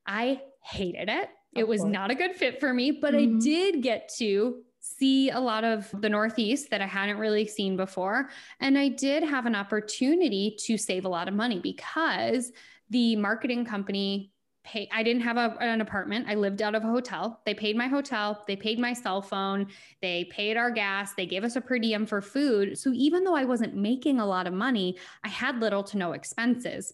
I 0.06 0.42
hated 0.62 1.10
it. 1.10 1.30
It 1.56 1.68
was 1.68 1.86
not 1.86 2.12
a 2.12 2.16
good 2.16 2.36
fit 2.36 2.60
for 2.60 2.74
me, 2.74 2.92
but 2.92 3.14
mm-hmm. 3.14 3.38
I 3.38 3.40
did 3.40 3.82
get 3.82 4.12
to 4.18 4.62
see 4.98 5.30
a 5.30 5.40
lot 5.40 5.64
of 5.64 5.90
the 6.02 6.10
Northeast 6.10 6.70
that 6.72 6.82
I 6.82 6.86
hadn't 6.88 7.18
really 7.18 7.48
seen 7.48 7.76
before. 7.76 8.30
And 8.60 8.78
I 8.78 8.90
did 8.90 9.24
have 9.24 9.46
an 9.46 9.56
opportunity 9.56 10.56
to 10.62 10.78
save 10.78 11.06
a 11.06 11.10
lot 11.10 11.28
of 11.28 11.34
money 11.34 11.60
because 11.60 12.52
the 12.90 13.16
marketing 13.16 13.66
company 13.66 14.32
pay 14.64 14.90
I 14.92 15.04
didn't 15.04 15.22
have 15.22 15.38
a, 15.38 15.56
an 15.60 15.82
apartment. 15.82 16.28
I 16.28 16.36
lived 16.36 16.62
out 16.62 16.76
of 16.76 16.84
a 16.84 16.88
hotel. 16.88 17.42
They 17.46 17.54
paid 17.54 17.78
my 17.78 17.88
hotel, 17.88 18.44
they 18.48 18.56
paid 18.56 18.80
my 18.80 18.94
cell 18.94 19.22
phone, 19.22 19.68
they 20.02 20.26
paid 20.26 20.58
our 20.58 20.72
gas, 20.72 21.14
they 21.14 21.26
gave 21.26 21.44
us 21.44 21.56
a 21.56 21.62
per 21.62 21.78
diem 21.80 22.06
for 22.06 22.22
food. 22.22 22.78
So 22.78 22.92
even 22.94 23.24
though 23.24 23.36
I 23.36 23.46
wasn't 23.46 23.76
making 23.76 24.20
a 24.20 24.26
lot 24.26 24.48
of 24.48 24.54
money, 24.54 24.98
I 25.24 25.30
had 25.30 25.60
little 25.60 25.84
to 25.84 25.98
no 25.98 26.14
expenses. 26.14 26.94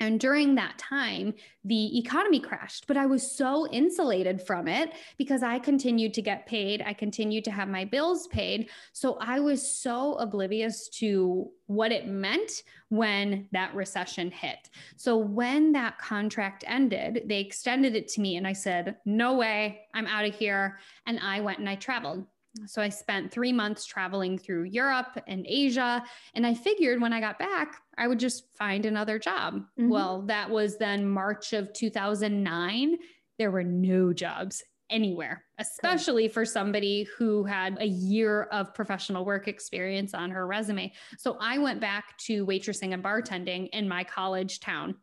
And 0.00 0.18
during 0.18 0.56
that 0.56 0.76
time, 0.76 1.34
the 1.64 1.98
economy 1.98 2.40
crashed, 2.40 2.86
but 2.86 2.96
I 2.96 3.06
was 3.06 3.36
so 3.36 3.68
insulated 3.68 4.42
from 4.42 4.66
it 4.66 4.92
because 5.18 5.42
I 5.42 5.58
continued 5.58 6.14
to 6.14 6.22
get 6.22 6.46
paid. 6.46 6.82
I 6.84 6.92
continued 6.92 7.44
to 7.44 7.52
have 7.52 7.68
my 7.68 7.84
bills 7.84 8.26
paid. 8.26 8.70
So 8.92 9.16
I 9.20 9.38
was 9.40 9.66
so 9.66 10.14
oblivious 10.14 10.88
to 10.98 11.48
what 11.66 11.92
it 11.92 12.08
meant 12.08 12.64
when 12.88 13.48
that 13.52 13.74
recession 13.74 14.30
hit. 14.30 14.68
So 14.96 15.16
when 15.16 15.72
that 15.72 15.98
contract 15.98 16.64
ended, 16.66 17.22
they 17.26 17.40
extended 17.40 17.94
it 17.94 18.08
to 18.08 18.20
me 18.20 18.36
and 18.36 18.46
I 18.46 18.52
said, 18.52 18.96
No 19.04 19.34
way, 19.34 19.80
I'm 19.94 20.06
out 20.06 20.26
of 20.26 20.34
here. 20.34 20.80
And 21.06 21.20
I 21.20 21.40
went 21.40 21.60
and 21.60 21.68
I 21.68 21.76
traveled. 21.76 22.26
So 22.66 22.80
I 22.80 22.88
spent 22.88 23.32
three 23.32 23.52
months 23.52 23.84
traveling 23.84 24.38
through 24.38 24.64
Europe 24.64 25.18
and 25.26 25.44
Asia. 25.48 26.04
And 26.34 26.46
I 26.46 26.54
figured 26.54 27.00
when 27.00 27.12
I 27.12 27.20
got 27.20 27.38
back, 27.38 27.76
I 27.98 28.06
would 28.06 28.20
just 28.20 28.44
find 28.56 28.86
another 28.86 29.18
job. 29.18 29.54
Mm-hmm. 29.54 29.88
Well, 29.88 30.22
that 30.22 30.50
was 30.50 30.78
then 30.78 31.08
March 31.08 31.52
of 31.52 31.72
2009. 31.72 32.96
There 33.38 33.50
were 33.50 33.64
no 33.64 34.12
jobs 34.12 34.62
anywhere, 34.90 35.44
especially 35.58 36.28
for 36.28 36.44
somebody 36.44 37.08
who 37.18 37.44
had 37.44 37.76
a 37.80 37.86
year 37.86 38.44
of 38.44 38.74
professional 38.74 39.24
work 39.24 39.48
experience 39.48 40.14
on 40.14 40.30
her 40.30 40.46
resume. 40.46 40.92
So 41.18 41.36
I 41.40 41.58
went 41.58 41.80
back 41.80 42.16
to 42.26 42.46
waitressing 42.46 42.92
and 42.92 43.02
bartending 43.02 43.68
in 43.70 43.88
my 43.88 44.04
college 44.04 44.60
town. 44.60 44.94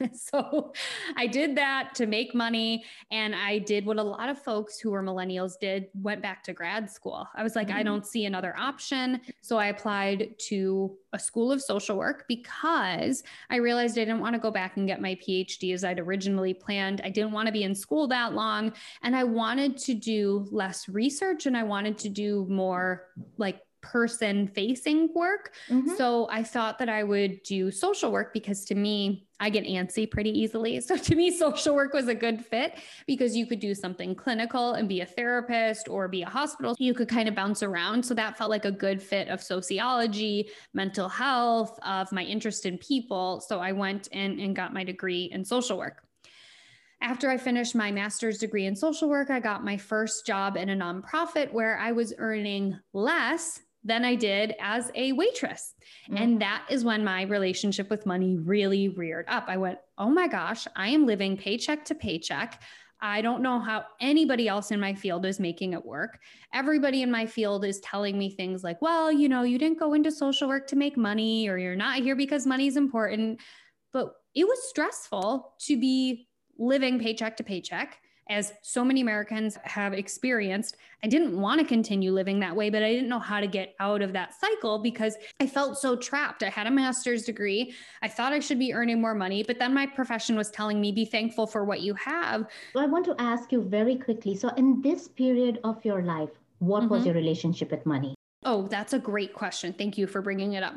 so 0.12 0.72
I 1.16 1.26
did 1.26 1.56
that 1.56 1.94
to 1.96 2.06
make 2.06 2.34
money. 2.34 2.84
And 3.10 3.34
I 3.34 3.58
did 3.58 3.86
what 3.86 3.98
a 3.98 4.02
lot 4.02 4.28
of 4.28 4.38
folks 4.38 4.78
who 4.78 4.90
were 4.90 5.02
millennials 5.02 5.58
did 5.60 5.86
went 5.94 6.22
back 6.22 6.42
to 6.44 6.52
grad 6.52 6.90
school. 6.90 7.26
I 7.34 7.42
was 7.42 7.56
like, 7.56 7.68
mm-hmm. 7.68 7.78
I 7.78 7.82
don't 7.82 8.06
see 8.06 8.26
another 8.26 8.54
option. 8.58 9.20
So 9.40 9.58
I 9.58 9.66
applied 9.66 10.34
to 10.48 10.96
a 11.12 11.18
school 11.18 11.50
of 11.50 11.62
social 11.62 11.96
work 11.96 12.24
because 12.28 13.22
I 13.50 13.56
realized 13.56 13.98
I 13.98 14.04
didn't 14.04 14.20
want 14.20 14.34
to 14.34 14.40
go 14.40 14.50
back 14.50 14.76
and 14.76 14.86
get 14.86 15.00
my 15.00 15.14
PhD 15.16 15.72
as 15.72 15.84
I'd 15.84 15.98
originally 15.98 16.54
planned. 16.54 17.00
I 17.04 17.10
didn't 17.10 17.32
want 17.32 17.46
to 17.46 17.52
be 17.52 17.62
in 17.62 17.74
school 17.74 18.06
that 18.08 18.34
long. 18.34 18.72
And 19.02 19.16
I 19.16 19.24
wanted 19.24 19.78
to 19.78 19.94
do 19.94 20.46
less 20.50 20.88
research 20.88 21.46
and 21.46 21.56
I 21.56 21.62
wanted 21.62 21.98
to 21.98 22.08
do 22.08 22.46
more 22.48 23.06
like 23.38 23.60
person 23.86 24.48
facing 24.48 25.12
work. 25.14 25.54
Mm-hmm. 25.68 25.94
So 25.96 26.28
I 26.30 26.42
thought 26.42 26.78
that 26.78 26.88
I 26.88 27.04
would 27.04 27.42
do 27.42 27.70
social 27.70 28.10
work 28.10 28.32
because 28.32 28.64
to 28.66 28.74
me, 28.74 29.28
I 29.38 29.50
get 29.50 29.64
antsy 29.64 30.10
pretty 30.10 30.30
easily. 30.30 30.80
So 30.86 30.96
to 30.96 31.14
me, 31.16 31.36
social 31.36 31.74
work 31.74 31.92
was 31.92 32.08
a 32.08 32.14
good 32.14 32.44
fit 32.44 32.78
because 33.06 33.36
you 33.36 33.46
could 33.46 33.58
do 33.58 33.74
something 33.74 34.14
clinical 34.14 34.74
and 34.74 34.88
be 34.88 35.00
a 35.00 35.06
therapist 35.06 35.88
or 35.88 36.06
be 36.06 36.22
a 36.22 36.28
hospital. 36.28 36.76
You 36.78 36.94
could 36.94 37.08
kind 37.08 37.28
of 37.28 37.34
bounce 37.34 37.62
around. 37.62 38.04
So 38.04 38.14
that 38.14 38.38
felt 38.38 38.50
like 38.50 38.64
a 38.64 38.70
good 38.70 39.02
fit 39.02 39.28
of 39.28 39.42
sociology, 39.42 40.50
mental 40.74 41.08
health, 41.08 41.78
of 41.84 42.12
my 42.12 42.22
interest 42.22 42.66
in 42.66 42.78
people. 42.78 43.40
So 43.40 43.58
I 43.58 43.72
went 43.72 44.06
in 44.08 44.38
and 44.38 44.54
got 44.54 44.72
my 44.72 44.84
degree 44.84 45.24
in 45.32 45.44
social 45.44 45.76
work. 45.76 46.06
After 47.02 47.28
I 47.28 47.36
finished 47.36 47.74
my 47.74 47.92
master's 47.92 48.38
degree 48.38 48.66
in 48.66 48.74
social 48.74 49.08
work, 49.08 49.28
I 49.28 49.38
got 49.38 49.64
my 49.64 49.76
first 49.76 50.24
job 50.24 50.56
in 50.56 50.70
a 50.70 50.76
nonprofit 50.76 51.52
where 51.52 51.78
I 51.78 51.92
was 51.92 52.14
earning 52.16 52.78
less 52.94 53.60
than 53.86 54.04
I 54.04 54.16
did 54.16 54.54
as 54.60 54.90
a 54.94 55.12
waitress. 55.12 55.74
Mm-hmm. 56.10 56.22
And 56.22 56.42
that 56.42 56.64
is 56.68 56.84
when 56.84 57.04
my 57.04 57.22
relationship 57.22 57.88
with 57.88 58.04
money 58.04 58.36
really 58.36 58.88
reared 58.88 59.26
up. 59.28 59.44
I 59.46 59.56
went, 59.56 59.78
oh 59.96 60.10
my 60.10 60.26
gosh, 60.26 60.66
I 60.74 60.88
am 60.88 61.06
living 61.06 61.36
paycheck 61.36 61.84
to 61.86 61.94
paycheck. 61.94 62.60
I 63.00 63.20
don't 63.20 63.42
know 63.42 63.60
how 63.60 63.84
anybody 64.00 64.48
else 64.48 64.70
in 64.70 64.80
my 64.80 64.94
field 64.94 65.24
is 65.24 65.38
making 65.38 65.74
it 65.74 65.84
work. 65.84 66.18
Everybody 66.52 67.02
in 67.02 67.10
my 67.10 67.26
field 67.26 67.64
is 67.64 67.78
telling 67.80 68.18
me 68.18 68.30
things 68.30 68.64
like, 68.64 68.82
well, 68.82 69.12
you 69.12 69.28
know, 69.28 69.42
you 69.42 69.58
didn't 69.58 69.78
go 69.78 69.94
into 69.94 70.10
social 70.10 70.48
work 70.48 70.66
to 70.68 70.76
make 70.76 70.96
money, 70.96 71.48
or 71.48 71.58
you're 71.58 71.76
not 71.76 72.00
here 72.00 72.16
because 72.16 72.46
money 72.46 72.66
is 72.66 72.76
important. 72.76 73.40
But 73.92 74.12
it 74.34 74.46
was 74.46 74.58
stressful 74.68 75.54
to 75.66 75.80
be 75.80 76.28
living 76.58 76.98
paycheck 76.98 77.36
to 77.36 77.44
paycheck 77.44 77.98
as 78.28 78.52
so 78.62 78.84
many 78.84 79.00
Americans 79.00 79.56
have 79.62 79.92
experienced. 79.92 80.76
I 81.04 81.06
didn't 81.06 81.40
want 81.40 81.60
to 81.60 81.66
continue 81.66 82.12
living 82.12 82.40
that 82.40 82.56
way, 82.56 82.70
but 82.70 82.82
I 82.82 82.92
didn't 82.92 83.08
know 83.08 83.18
how 83.18 83.40
to 83.40 83.46
get 83.46 83.74
out 83.78 84.02
of 84.02 84.12
that 84.14 84.34
cycle 84.38 84.78
because 84.78 85.16
I 85.40 85.46
felt 85.46 85.78
so 85.78 85.96
trapped. 85.96 86.42
I 86.42 86.48
had 86.48 86.66
a 86.66 86.70
master's 86.70 87.22
degree. 87.22 87.74
I 88.02 88.08
thought 88.08 88.32
I 88.32 88.40
should 88.40 88.58
be 88.58 88.72
earning 88.72 89.00
more 89.00 89.14
money, 89.14 89.42
but 89.42 89.58
then 89.58 89.72
my 89.72 89.86
profession 89.86 90.36
was 90.36 90.50
telling 90.50 90.80
me 90.80 90.92
be 90.92 91.04
thankful 91.04 91.46
for 91.46 91.64
what 91.64 91.80
you 91.80 91.94
have. 91.94 92.46
So 92.72 92.80
I 92.80 92.86
want 92.86 93.04
to 93.06 93.14
ask 93.18 93.52
you 93.52 93.62
very 93.62 93.96
quickly. 93.96 94.34
So, 94.36 94.48
in 94.56 94.82
this 94.82 95.08
period 95.08 95.60
of 95.64 95.84
your 95.84 96.02
life, 96.02 96.30
what 96.58 96.82
mm-hmm. 96.82 96.92
was 96.92 97.06
your 97.06 97.14
relationship 97.14 97.70
with 97.70 97.86
money? 97.86 98.14
Oh, 98.44 98.66
that's 98.68 98.92
a 98.92 98.98
great 98.98 99.34
question. 99.34 99.72
Thank 99.72 99.98
you 99.98 100.06
for 100.06 100.22
bringing 100.22 100.54
it 100.54 100.62
up. 100.62 100.74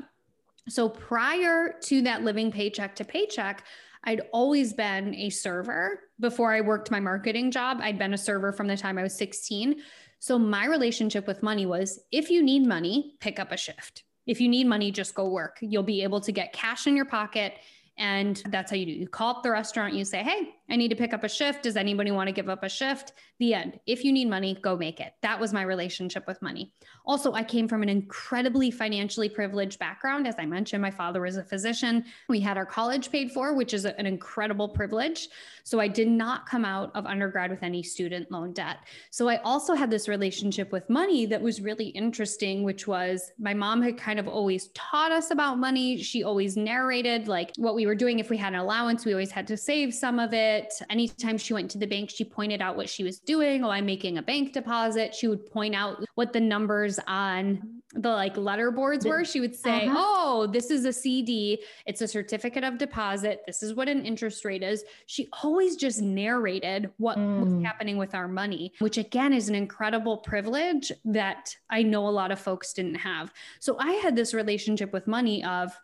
So, 0.68 0.90
prior 0.90 1.76
to 1.84 2.02
that 2.04 2.24
living 2.24 2.52
paycheck 2.52 2.96
to 2.96 3.06
paycheck, 3.06 3.64
I'd 4.04 4.22
always 4.32 4.74
been 4.74 5.14
a 5.16 5.30
server 5.30 6.00
before 6.20 6.54
I 6.54 6.62
worked 6.62 6.92
my 6.92 7.00
marketing 7.00 7.52
job. 7.52 7.80
I'd 7.82 8.00
been 8.00 8.14
a 8.14 8.18
server 8.18 8.52
from 8.52 8.68
the 8.68 8.78
time 8.78 8.98
I 8.98 9.04
was 9.04 9.16
16. 9.16 9.82
So 10.20 10.40
my 10.40 10.66
relationship 10.66 11.28
with 11.28 11.44
money 11.44 11.66
was 11.66 12.00
if 12.12 12.30
you 12.30 12.42
need 12.42 12.66
money, 12.66 13.16
pick 13.20 13.40
up 13.40 13.52
a 13.52 13.58
shift. 13.58 14.04
If 14.26 14.40
you 14.40 14.48
need 14.48 14.68
money, 14.68 14.92
just 14.92 15.16
go 15.16 15.30
work. 15.30 15.58
You'll 15.62 15.84
be 15.84 16.04
able 16.04 16.22
to 16.22 16.32
get 16.32 16.54
cash 16.54 16.88
in 16.88 16.96
your 16.96 17.06
pocket 17.06 17.56
and 18.00 18.42
that's 18.48 18.72
how 18.72 18.78
you 18.78 18.86
do. 18.86 18.92
You 18.94 19.08
call 19.08 19.36
up 19.36 19.44
the 19.44 19.52
restaurant, 19.52 19.94
you 19.94 20.06
say, 20.06 20.24
Hey, 20.24 20.56
I 20.70 20.76
need 20.76 20.90
to 20.90 20.96
pick 20.96 21.14
up 21.14 21.24
a 21.24 21.30
shift. 21.30 21.64
Does 21.64 21.76
anybody 21.76 22.12
want 22.12 22.28
to 22.28 22.32
give 22.32 22.48
up 22.48 22.64
a 22.64 22.70
shift? 22.70 23.14
The 23.40 23.54
end. 23.54 23.80
If 23.88 24.04
you 24.04 24.14
need 24.14 24.30
money, 24.30 24.58
go 24.62 24.78
make 24.78 25.00
it. 25.00 25.14
That 25.22 25.40
was 25.40 25.52
my 25.52 25.64
relationship 25.64 26.28
with 26.28 26.42
money. 26.42 26.74
Also, 27.06 27.34
I 27.34 27.44
came 27.44 27.68
from 27.68 27.82
an 27.82 27.90
incredibly 27.90 28.70
financially 28.70 29.30
privileged 29.30 29.80
background. 29.80 30.28
As 30.28 30.36
I 30.38 30.46
mentioned, 30.46 30.82
my 30.82 30.92
father 30.92 31.22
was 31.22 31.38
a 31.38 31.44
physician. 31.44 32.06
We 32.28 32.40
had 32.40 32.58
our 32.58 32.66
college 32.66 33.12
paid 33.12 33.32
for, 33.32 33.54
which 33.54 33.74
is 33.74 33.86
an 33.86 34.06
incredible 34.06 34.70
privilege. 34.70 35.30
So 35.64 35.80
I 35.80 35.88
did 35.88 36.08
not 36.08 36.48
come 36.48 36.66
out 36.66 36.92
of 36.96 37.06
undergrad 37.06 37.50
with 37.50 37.64
any 37.64 37.82
student 37.82 38.32
loan 38.32 38.54
debt. 38.54 38.78
So 39.10 39.28
I 39.28 39.38
also 39.38 39.74
had 39.74 39.90
this 39.90 40.08
relationship 40.08 40.72
with 40.72 40.90
money 40.90 41.26
that 41.26 41.42
was 41.42 41.62
really 41.62 41.88
interesting, 41.88 42.64
which 42.64 42.88
was 42.88 43.32
my 43.40 43.54
mom 43.54 43.82
had 43.82 43.98
kind 43.98 44.20
of 44.20 44.28
always 44.28 44.68
taught 44.70 45.12
us 45.12 45.32
about 45.32 45.58
money. 45.58 45.98
She 46.02 46.24
always 46.24 46.58
narrated 46.58 47.28
like 47.28 47.52
what 47.58 47.76
we 47.76 47.86
were 47.90 47.96
doing. 47.96 48.20
If 48.20 48.30
we 48.30 48.38
had 48.38 48.54
an 48.54 48.60
allowance, 48.60 49.04
we 49.04 49.12
always 49.12 49.32
had 49.32 49.48
to 49.48 49.58
save 49.58 49.94
some 49.94 50.20
of 50.20 50.34
it. 50.34 50.74
Anytime 50.90 51.38
she 51.38 51.54
went 51.54 51.70
to 51.72 51.78
the 51.78 51.88
bank, 51.88 52.10
she 52.10 52.24
pointed 52.24 52.62
out 52.62 52.78
what 52.78 52.90
she 52.90 53.04
was 53.04 53.20
doing. 53.20 53.64
Oh, 53.66 53.70
I'm 53.70 53.86
making 53.86 54.18
a 54.18 54.22
bank 54.22 54.54
deposit. 54.54 55.14
She 55.14 55.28
would 55.28 55.46
point 55.46 55.76
out 55.76 56.04
what 56.16 56.32
the 56.32 56.40
numbers 56.40 57.00
on 57.08 57.82
the 57.94 58.10
like 58.10 58.38
letter 58.38 58.72
boards 58.72 59.06
were. 59.06 59.26
She 59.26 59.40
would 59.40 59.56
say, 59.56 59.88
uh-huh. 59.88 59.96
Oh, 59.98 60.48
this 60.48 60.70
is 60.70 60.86
a 60.86 60.94
CD. 60.94 61.64
It's 61.86 62.02
a 62.02 62.08
certificate 62.08 62.64
of 62.64 62.78
deposit. 62.78 63.42
This 63.48 63.64
is 63.64 63.74
what 63.74 63.90
an 63.90 64.06
interest 64.06 64.46
rate 64.46 64.62
is. 64.62 64.84
She 65.08 65.28
always 65.44 65.76
just 65.76 66.02
narrated 66.02 66.92
what 66.98 67.18
mm. 67.18 67.44
was 67.44 67.66
happening 67.66 67.98
with 67.98 68.14
our 68.14 68.28
money, 68.28 68.74
which 68.80 68.98
again 68.98 69.34
is 69.34 69.50
an 69.50 69.56
incredible 69.56 70.18
privilege 70.18 70.92
that 71.06 71.56
I 71.70 71.82
know 71.82 72.08
a 72.08 72.10
lot 72.10 72.32
of 72.32 72.40
folks 72.40 72.74
didn't 72.74 72.96
have. 72.96 73.34
So 73.60 73.78
I 73.80 73.94
had 73.94 74.16
this 74.16 74.34
relationship 74.34 74.94
with 74.94 75.08
money 75.08 75.44
of, 75.44 75.76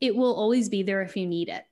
it 0.00 0.14
will 0.14 0.34
always 0.34 0.68
be 0.68 0.82
there 0.82 1.02
if 1.02 1.16
you 1.16 1.26
need 1.26 1.48
it. 1.48 1.64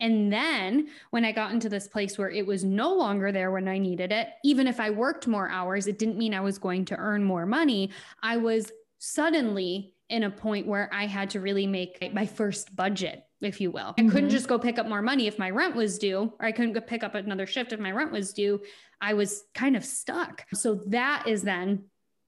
And 0.00 0.32
then 0.32 0.88
when 1.10 1.24
I 1.24 1.32
got 1.32 1.52
into 1.52 1.68
this 1.68 1.86
place 1.86 2.18
where 2.18 2.30
it 2.30 2.46
was 2.46 2.64
no 2.64 2.94
longer 2.94 3.32
there 3.32 3.50
when 3.50 3.68
I 3.68 3.78
needed 3.78 4.12
it, 4.12 4.28
even 4.42 4.66
if 4.66 4.80
I 4.80 4.90
worked 4.90 5.26
more 5.26 5.48
hours, 5.48 5.86
it 5.86 5.98
didn't 5.98 6.18
mean 6.18 6.34
I 6.34 6.40
was 6.40 6.58
going 6.58 6.84
to 6.86 6.96
earn 6.96 7.24
more 7.24 7.46
money. 7.46 7.90
I 8.22 8.36
was 8.36 8.72
suddenly 8.98 9.94
in 10.08 10.24
a 10.24 10.30
point 10.30 10.66
where 10.66 10.90
I 10.92 11.06
had 11.06 11.30
to 11.30 11.40
really 11.40 11.66
make 11.66 12.12
my 12.12 12.26
first 12.26 12.74
budget 12.74 13.24
if 13.40 13.60
you 13.60 13.70
will. 13.70 13.94
Mm-hmm. 13.94 14.08
I 14.08 14.10
couldn't 14.10 14.30
just 14.30 14.48
go 14.48 14.58
pick 14.58 14.78
up 14.78 14.88
more 14.88 15.02
money 15.02 15.26
if 15.26 15.38
my 15.38 15.50
rent 15.50 15.76
was 15.76 15.98
due, 15.98 16.32
or 16.38 16.46
I 16.46 16.52
couldn't 16.52 16.72
go 16.72 16.80
pick 16.80 17.04
up 17.04 17.14
another 17.14 17.46
shift 17.46 17.72
if 17.72 17.80
my 17.80 17.90
rent 17.90 18.10
was 18.12 18.32
due. 18.32 18.62
I 19.00 19.14
was 19.14 19.44
kind 19.54 19.76
of 19.76 19.84
stuck. 19.84 20.44
So 20.54 20.76
that 20.86 21.28
is 21.28 21.42
then 21.42 21.84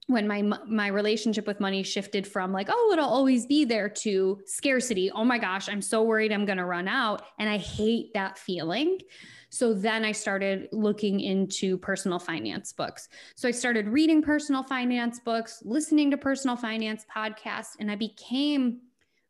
when 0.07 0.25
my 0.27 0.41
my 0.41 0.87
relationship 0.87 1.45
with 1.45 1.59
money 1.59 1.83
shifted 1.83 2.25
from 2.25 2.51
like 2.51 2.67
oh 2.71 2.89
it'll 2.91 3.07
always 3.07 3.45
be 3.45 3.65
there 3.65 3.87
to 3.89 4.39
scarcity 4.45 5.11
oh 5.11 5.23
my 5.23 5.37
gosh 5.37 5.69
i'm 5.69 5.81
so 5.81 6.01
worried 6.03 6.31
i'm 6.31 6.45
going 6.45 6.57
to 6.57 6.65
run 6.65 6.87
out 6.87 7.23
and 7.39 7.49
i 7.49 7.57
hate 7.57 8.13
that 8.13 8.37
feeling 8.37 8.97
so 9.49 9.73
then 9.73 10.03
i 10.03 10.11
started 10.11 10.67
looking 10.71 11.19
into 11.19 11.77
personal 11.77 12.19
finance 12.19 12.73
books 12.73 13.09
so 13.35 13.47
i 13.47 13.51
started 13.51 13.87
reading 13.87 14.21
personal 14.21 14.63
finance 14.63 15.19
books 15.19 15.61
listening 15.65 16.09
to 16.09 16.17
personal 16.17 16.55
finance 16.55 17.05
podcasts 17.13 17.75
and 17.79 17.91
i 17.91 17.95
became 17.95 18.79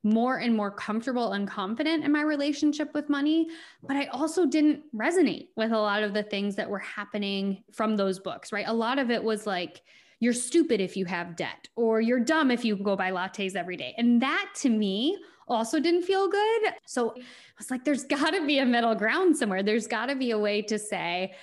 more 0.03 0.37
and 0.37 0.55
more 0.55 0.71
comfortable 0.71 1.33
and 1.33 1.49
confident 1.49 2.05
in 2.05 2.11
my 2.11 2.21
relationship 2.21 2.93
with 2.93 3.09
money. 3.09 3.47
But 3.83 3.97
I 3.97 4.05
also 4.05 4.45
didn't 4.45 4.83
resonate 4.95 5.49
with 5.57 5.71
a 5.71 5.77
lot 5.77 6.03
of 6.03 6.13
the 6.13 6.23
things 6.23 6.55
that 6.55 6.69
were 6.69 6.79
happening 6.79 7.63
from 7.73 7.97
those 7.97 8.19
books, 8.19 8.53
right? 8.53 8.67
A 8.67 8.73
lot 8.73 8.99
of 8.99 9.11
it 9.11 9.21
was 9.21 9.45
like, 9.45 9.81
you're 10.19 10.33
stupid 10.33 10.81
if 10.81 10.97
you 10.97 11.05
have 11.05 11.35
debt, 11.35 11.67
or 11.75 12.01
you're 12.01 12.19
dumb 12.19 12.51
if 12.51 12.65
you 12.65 12.75
go 12.75 12.95
buy 12.95 13.11
lattes 13.11 13.55
every 13.55 13.77
day. 13.77 13.93
And 13.97 14.21
that 14.21 14.51
to 14.57 14.69
me 14.69 15.17
also 15.47 15.79
didn't 15.79 16.03
feel 16.03 16.27
good. 16.27 16.73
So 16.85 17.11
I 17.11 17.21
was 17.57 17.71
like, 17.71 17.85
there's 17.85 18.03
got 18.17 18.31
to 18.31 18.45
be 18.45 18.59
a 18.59 18.65
middle 18.65 18.95
ground 18.95 19.37
somewhere. 19.37 19.63
There's 19.63 19.87
got 19.87 20.07
to 20.07 20.15
be 20.15 20.31
a 20.31 20.39
way 20.39 20.61
to 20.63 20.79
say, 20.79 21.33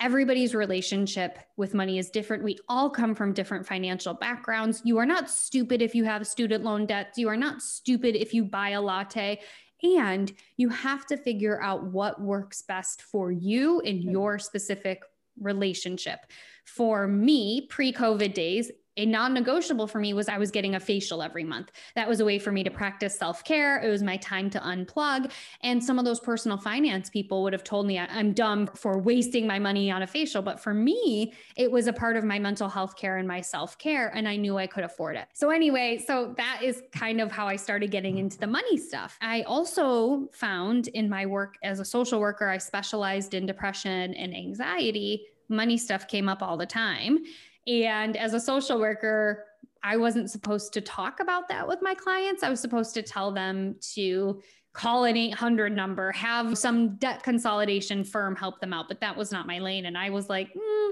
everybody's 0.00 0.54
relationship 0.54 1.38
with 1.56 1.72
money 1.72 1.98
is 1.98 2.10
different. 2.10 2.42
We 2.42 2.58
all 2.68 2.90
come 2.90 3.14
from 3.14 3.32
different 3.32 3.66
financial 3.66 4.14
backgrounds. 4.14 4.82
You 4.84 4.98
are 4.98 5.06
not 5.06 5.30
stupid 5.30 5.80
if 5.80 5.94
you 5.94 6.04
have 6.04 6.26
student 6.26 6.64
loan 6.64 6.86
debts. 6.86 7.16
You 7.16 7.28
are 7.28 7.36
not 7.36 7.62
stupid 7.62 8.16
if 8.16 8.34
you 8.34 8.44
buy 8.44 8.70
a 8.70 8.82
latte. 8.82 9.40
And 9.82 10.32
you 10.56 10.68
have 10.70 11.06
to 11.06 11.16
figure 11.16 11.62
out 11.62 11.84
what 11.84 12.20
works 12.20 12.62
best 12.62 13.02
for 13.02 13.30
you 13.30 13.80
in 13.80 14.02
your 14.02 14.38
specific 14.38 15.02
relationship. 15.40 16.20
For 16.64 17.06
me, 17.06 17.66
pre 17.70 17.92
COVID 17.92 18.34
days, 18.34 18.70
a 18.96 19.06
non-negotiable 19.06 19.88
for 19.88 19.98
me 19.98 20.14
was 20.14 20.28
I 20.28 20.38
was 20.38 20.50
getting 20.50 20.76
a 20.76 20.80
facial 20.80 21.22
every 21.22 21.42
month. 21.42 21.72
That 21.96 22.08
was 22.08 22.20
a 22.20 22.24
way 22.24 22.38
for 22.38 22.52
me 22.52 22.62
to 22.62 22.70
practice 22.70 23.18
self-care. 23.18 23.80
It 23.80 23.88
was 23.88 24.02
my 24.02 24.16
time 24.18 24.50
to 24.50 24.60
unplug. 24.60 25.32
And 25.62 25.82
some 25.82 25.98
of 25.98 26.04
those 26.04 26.20
personal 26.20 26.56
finance 26.56 27.10
people 27.10 27.42
would 27.42 27.52
have 27.52 27.64
told 27.64 27.86
me 27.86 27.98
I'm 27.98 28.32
dumb 28.32 28.68
for 28.68 28.98
wasting 28.98 29.46
my 29.46 29.58
money 29.58 29.90
on 29.90 30.02
a 30.02 30.06
facial, 30.06 30.42
but 30.42 30.60
for 30.60 30.72
me, 30.72 31.32
it 31.56 31.70
was 31.70 31.88
a 31.88 31.92
part 31.92 32.16
of 32.16 32.22
my 32.22 32.38
mental 32.38 32.68
health 32.68 32.96
care 32.96 33.16
and 33.16 33.26
my 33.26 33.40
self-care 33.40 34.12
and 34.14 34.28
I 34.28 34.36
knew 34.36 34.58
I 34.58 34.68
could 34.68 34.84
afford 34.84 35.16
it. 35.16 35.26
So 35.34 35.50
anyway, 35.50 36.02
so 36.06 36.34
that 36.36 36.60
is 36.62 36.82
kind 36.92 37.20
of 37.20 37.32
how 37.32 37.48
I 37.48 37.56
started 37.56 37.90
getting 37.90 38.18
into 38.18 38.38
the 38.38 38.46
money 38.46 38.76
stuff. 38.76 39.18
I 39.20 39.42
also 39.42 40.28
found 40.32 40.86
in 40.88 41.08
my 41.08 41.26
work 41.26 41.56
as 41.64 41.80
a 41.80 41.84
social 41.84 42.20
worker, 42.20 42.48
I 42.48 42.58
specialized 42.58 43.34
in 43.34 43.44
depression 43.44 44.14
and 44.14 44.36
anxiety. 44.36 45.26
Money 45.48 45.76
stuff 45.76 46.08
came 46.08 46.28
up 46.28 46.42
all 46.42 46.56
the 46.56 46.66
time. 46.66 47.18
And 47.66 48.16
as 48.16 48.34
a 48.34 48.40
social 48.40 48.78
worker, 48.78 49.44
I 49.82 49.96
wasn't 49.96 50.30
supposed 50.30 50.72
to 50.74 50.80
talk 50.80 51.20
about 51.20 51.48
that 51.48 51.66
with 51.68 51.80
my 51.82 51.94
clients. 51.94 52.42
I 52.42 52.50
was 52.50 52.60
supposed 52.60 52.94
to 52.94 53.02
tell 53.02 53.32
them 53.32 53.76
to 53.94 54.40
call 54.72 55.04
an 55.04 55.16
800 55.16 55.74
number, 55.74 56.10
have 56.12 56.58
some 56.58 56.96
debt 56.96 57.22
consolidation 57.22 58.02
firm 58.02 58.34
help 58.34 58.60
them 58.60 58.72
out, 58.72 58.88
but 58.88 59.00
that 59.00 59.16
was 59.16 59.30
not 59.30 59.46
my 59.46 59.60
lane. 59.60 59.86
And 59.86 59.96
I 59.96 60.10
was 60.10 60.28
like, 60.28 60.52
mm, 60.52 60.90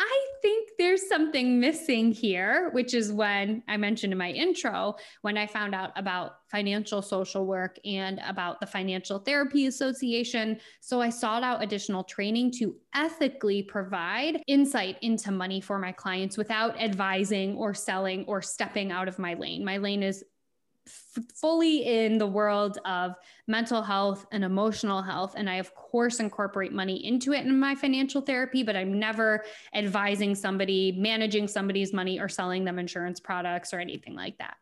I 0.00 0.26
think 0.42 0.70
there's 0.78 1.08
something 1.08 1.58
missing 1.58 2.12
here, 2.12 2.70
which 2.70 2.94
is 2.94 3.12
when 3.12 3.62
I 3.66 3.76
mentioned 3.76 4.12
in 4.12 4.18
my 4.18 4.30
intro, 4.30 4.94
when 5.22 5.36
I 5.36 5.46
found 5.46 5.74
out 5.74 5.90
about 5.96 6.36
financial 6.48 7.02
social 7.02 7.46
work 7.46 7.78
and 7.84 8.20
about 8.24 8.60
the 8.60 8.66
Financial 8.66 9.18
Therapy 9.18 9.66
Association. 9.66 10.60
So 10.80 11.00
I 11.00 11.10
sought 11.10 11.42
out 11.42 11.62
additional 11.62 12.04
training 12.04 12.52
to 12.58 12.76
ethically 12.94 13.64
provide 13.64 14.40
insight 14.46 14.98
into 15.02 15.32
money 15.32 15.60
for 15.60 15.78
my 15.78 15.90
clients 15.90 16.38
without 16.38 16.80
advising 16.80 17.56
or 17.56 17.74
selling 17.74 18.24
or 18.26 18.40
stepping 18.40 18.92
out 18.92 19.08
of 19.08 19.18
my 19.18 19.34
lane. 19.34 19.64
My 19.64 19.78
lane 19.78 20.04
is 20.04 20.24
f- 20.88 21.24
fully 21.34 21.86
in 21.86 22.18
the 22.18 22.26
world 22.26 22.78
of 22.84 23.14
mental 23.46 23.82
health 23.82 24.26
and 24.32 24.44
emotional 24.44 25.02
health. 25.02 25.34
And 25.36 25.48
I, 25.48 25.56
of 25.56 25.74
course, 25.74 26.20
incorporate 26.20 26.72
money 26.72 27.04
into 27.06 27.32
it 27.32 27.44
in 27.44 27.58
my 27.58 27.74
financial 27.74 28.20
therapy, 28.20 28.62
but 28.62 28.76
I'm 28.76 28.98
never 28.98 29.44
advising 29.74 30.34
somebody, 30.34 30.92
managing 30.92 31.48
somebody's 31.48 31.92
money, 31.92 32.18
or 32.18 32.28
selling 32.28 32.64
them 32.64 32.78
insurance 32.78 33.20
products 33.20 33.72
or 33.72 33.80
anything 33.80 34.14
like 34.14 34.38
that. 34.38 34.56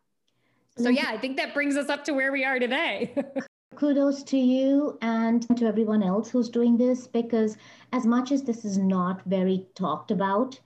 So, 0.79 0.91
yeah, 0.91 1.07
I 1.09 1.17
think 1.17 1.39
that 1.39 1.55
brings 1.55 1.77
us 1.77 1.89
up 1.89 2.05
to 2.05 2.13
where 2.13 2.33
we 2.33 2.45
are 2.45 2.59
today. 2.59 3.15
Kudos 3.77 4.23
to 4.25 4.39
you 4.39 4.99
and 5.03 5.47
to 5.57 5.67
everyone 5.67 6.03
else 6.03 6.31
who's 6.31 6.49
doing 6.49 6.77
this 6.77 7.07
because, 7.07 7.57
as 7.93 8.07
much 8.07 8.33
as 8.33 8.43
this 8.43 8.65
is 8.65 8.79
not 8.79 9.23
very 9.27 9.67
talked 9.75 10.11
about, 10.11 10.59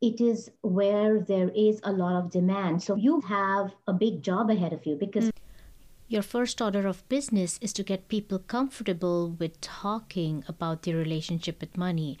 it 0.00 0.20
is 0.20 0.50
where 0.62 1.20
there 1.20 1.50
is 1.54 1.80
a 1.82 1.92
lot 1.92 2.16
of 2.16 2.30
demand. 2.30 2.82
So 2.82 2.94
you 2.94 3.20
have 3.22 3.72
a 3.86 3.92
big 3.92 4.22
job 4.22 4.50
ahead 4.50 4.72
of 4.72 4.86
you 4.86 4.94
because 4.94 5.26
mm. 5.26 5.32
your 6.06 6.22
first 6.22 6.60
order 6.62 6.86
of 6.86 7.08
business 7.08 7.58
is 7.60 7.72
to 7.74 7.82
get 7.82 8.08
people 8.08 8.38
comfortable 8.38 9.30
with 9.30 9.60
talking 9.60 10.44
about 10.46 10.82
their 10.82 10.96
relationship 10.96 11.60
with 11.60 11.76
money. 11.76 12.18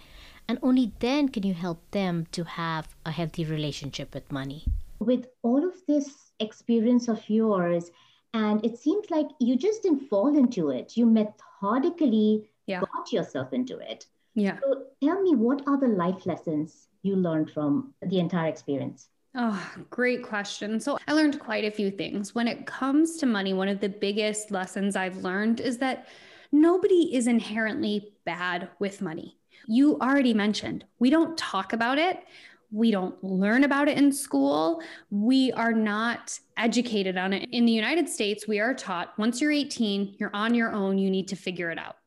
And 0.48 0.58
only 0.62 0.92
then 0.98 1.28
can 1.28 1.42
you 1.44 1.54
help 1.54 1.78
them 1.90 2.26
to 2.32 2.44
have 2.44 2.96
a 3.04 3.12
healthy 3.12 3.44
relationship 3.44 4.14
with 4.14 4.32
money. 4.32 4.64
With 4.98 5.26
all 5.42 5.64
of 5.64 5.74
this 5.86 6.32
experience 6.40 7.06
of 7.06 7.28
yours, 7.28 7.90
and 8.34 8.64
it 8.64 8.78
seems 8.78 9.10
like 9.10 9.28
you 9.38 9.56
just 9.56 9.82
didn't 9.82 10.08
fall 10.08 10.36
into 10.36 10.70
it, 10.70 10.96
you 10.96 11.06
methodically 11.06 12.48
yeah. 12.66 12.80
got 12.80 13.12
yourself 13.12 13.52
into 13.52 13.78
it. 13.78 14.06
Yeah. 14.38 14.58
So 14.62 14.84
tell 15.02 15.20
me, 15.22 15.34
what 15.34 15.62
are 15.66 15.78
the 15.78 15.88
life 15.88 16.26
lessons 16.26 16.88
you 17.02 17.16
learned 17.16 17.50
from 17.50 17.92
the 18.02 18.20
entire 18.20 18.48
experience? 18.48 19.08
Oh, 19.34 19.72
great 19.90 20.22
question. 20.22 20.80
So, 20.80 20.98
I 21.06 21.12
learned 21.12 21.38
quite 21.38 21.64
a 21.64 21.70
few 21.70 21.90
things. 21.90 22.34
When 22.34 22.48
it 22.48 22.66
comes 22.66 23.18
to 23.18 23.26
money, 23.26 23.52
one 23.52 23.68
of 23.68 23.80
the 23.80 23.88
biggest 23.88 24.50
lessons 24.50 24.96
I've 24.96 25.18
learned 25.18 25.60
is 25.60 25.78
that 25.78 26.08
nobody 26.50 27.14
is 27.14 27.26
inherently 27.26 28.14
bad 28.24 28.68
with 28.78 29.02
money. 29.02 29.36
You 29.66 29.98
already 30.00 30.34
mentioned 30.34 30.84
we 30.98 31.10
don't 31.10 31.36
talk 31.36 31.72
about 31.72 31.98
it. 31.98 32.24
We 32.70 32.90
don't 32.90 33.22
learn 33.22 33.64
about 33.64 33.88
it 33.88 33.98
in 33.98 34.12
school. 34.12 34.82
We 35.10 35.52
are 35.52 35.72
not 35.72 36.38
educated 36.56 37.16
on 37.16 37.32
it. 37.32 37.48
In 37.52 37.64
the 37.66 37.72
United 37.72 38.08
States, 38.08 38.48
we 38.48 38.60
are 38.60 38.74
taught 38.74 39.18
once 39.18 39.40
you're 39.40 39.52
18, 39.52 40.16
you're 40.18 40.34
on 40.34 40.54
your 40.54 40.72
own, 40.72 40.98
you 40.98 41.10
need 41.10 41.28
to 41.28 41.36
figure 41.36 41.70
it 41.70 41.78
out 41.78 41.97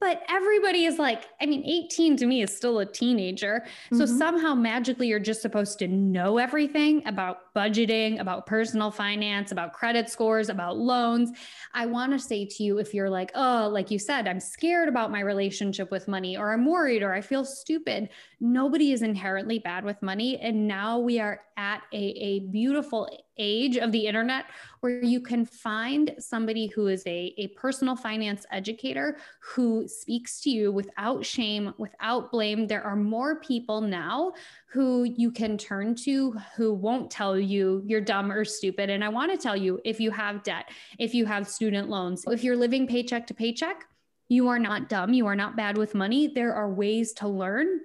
but 0.00 0.22
everybody 0.28 0.84
is 0.84 0.98
like 0.98 1.26
i 1.40 1.46
mean 1.46 1.62
18 1.64 2.16
to 2.16 2.26
me 2.26 2.42
is 2.42 2.56
still 2.56 2.78
a 2.80 2.86
teenager. 2.86 3.62
Mm-hmm. 3.86 3.98
so 3.98 4.06
somehow 4.06 4.54
magically 4.54 5.08
you're 5.08 5.18
just 5.18 5.42
supposed 5.42 5.78
to 5.78 5.88
know 5.88 6.38
everything 6.38 7.06
about 7.06 7.54
budgeting 7.54 8.20
about 8.20 8.46
personal 8.46 8.90
finance 8.90 9.52
about 9.52 9.72
credit 9.72 10.08
scores 10.08 10.48
about 10.48 10.76
loans. 10.76 11.30
I 11.74 11.86
want 11.86 12.12
to 12.12 12.18
say 12.18 12.46
to 12.46 12.62
you 12.62 12.78
if 12.78 12.94
you're 12.94 13.10
like 13.10 13.30
oh 13.34 13.68
like 13.72 13.90
you 13.90 13.98
said 13.98 14.26
i'm 14.26 14.40
scared 14.40 14.88
about 14.88 15.10
my 15.10 15.20
relationship 15.20 15.90
with 15.90 16.08
money 16.08 16.36
or 16.36 16.52
i'm 16.52 16.66
worried 16.66 17.02
or 17.02 17.12
i 17.12 17.20
feel 17.20 17.44
stupid 17.44 18.08
nobody 18.40 18.92
is 18.92 19.02
inherently 19.02 19.58
bad 19.58 19.84
with 19.84 20.00
money. 20.02 20.38
And 20.38 20.66
now 20.66 20.98
we 20.98 21.20
are 21.20 21.42
at 21.56 21.82
a, 21.92 21.96
a 21.96 22.38
beautiful 22.40 23.08
age 23.38 23.76
of 23.76 23.92
the 23.92 24.06
internet 24.06 24.46
where 24.80 25.02
you 25.02 25.20
can 25.20 25.44
find 25.44 26.14
somebody 26.18 26.66
who 26.66 26.86
is 26.88 27.02
a, 27.06 27.34
a 27.38 27.48
personal 27.48 27.96
finance 27.96 28.46
educator 28.50 29.16
who 29.40 29.86
speaks 29.88 30.40
to 30.42 30.50
you 30.50 30.72
without 30.72 31.24
shame, 31.24 31.72
without 31.78 32.30
blame. 32.30 32.66
There 32.66 32.82
are 32.82 32.96
more 32.96 33.40
people 33.40 33.80
now 33.80 34.32
who 34.70 35.04
you 35.04 35.30
can 35.30 35.58
turn 35.58 35.94
to 35.96 36.32
who 36.56 36.74
won't 36.74 37.10
tell 37.10 37.38
you 37.38 37.82
you're 37.86 38.00
dumb 38.00 38.30
or 38.30 38.44
stupid. 38.44 38.90
And 38.90 39.04
I 39.04 39.08
want 39.08 39.32
to 39.32 39.38
tell 39.38 39.56
you 39.56 39.80
if 39.84 40.00
you 40.00 40.10
have 40.10 40.42
debt, 40.42 40.70
if 40.98 41.14
you 41.14 41.26
have 41.26 41.48
student 41.48 41.88
loans, 41.88 42.24
if 42.26 42.44
you're 42.44 42.56
living 42.56 42.86
paycheck 42.86 43.26
to 43.28 43.34
paycheck, 43.34 43.84
you 44.28 44.46
are 44.48 44.60
not 44.60 44.88
dumb. 44.88 45.12
You 45.12 45.26
are 45.26 45.34
not 45.34 45.56
bad 45.56 45.76
with 45.76 45.94
money. 45.94 46.28
There 46.28 46.54
are 46.54 46.72
ways 46.72 47.12
to 47.14 47.26
learn 47.26 47.80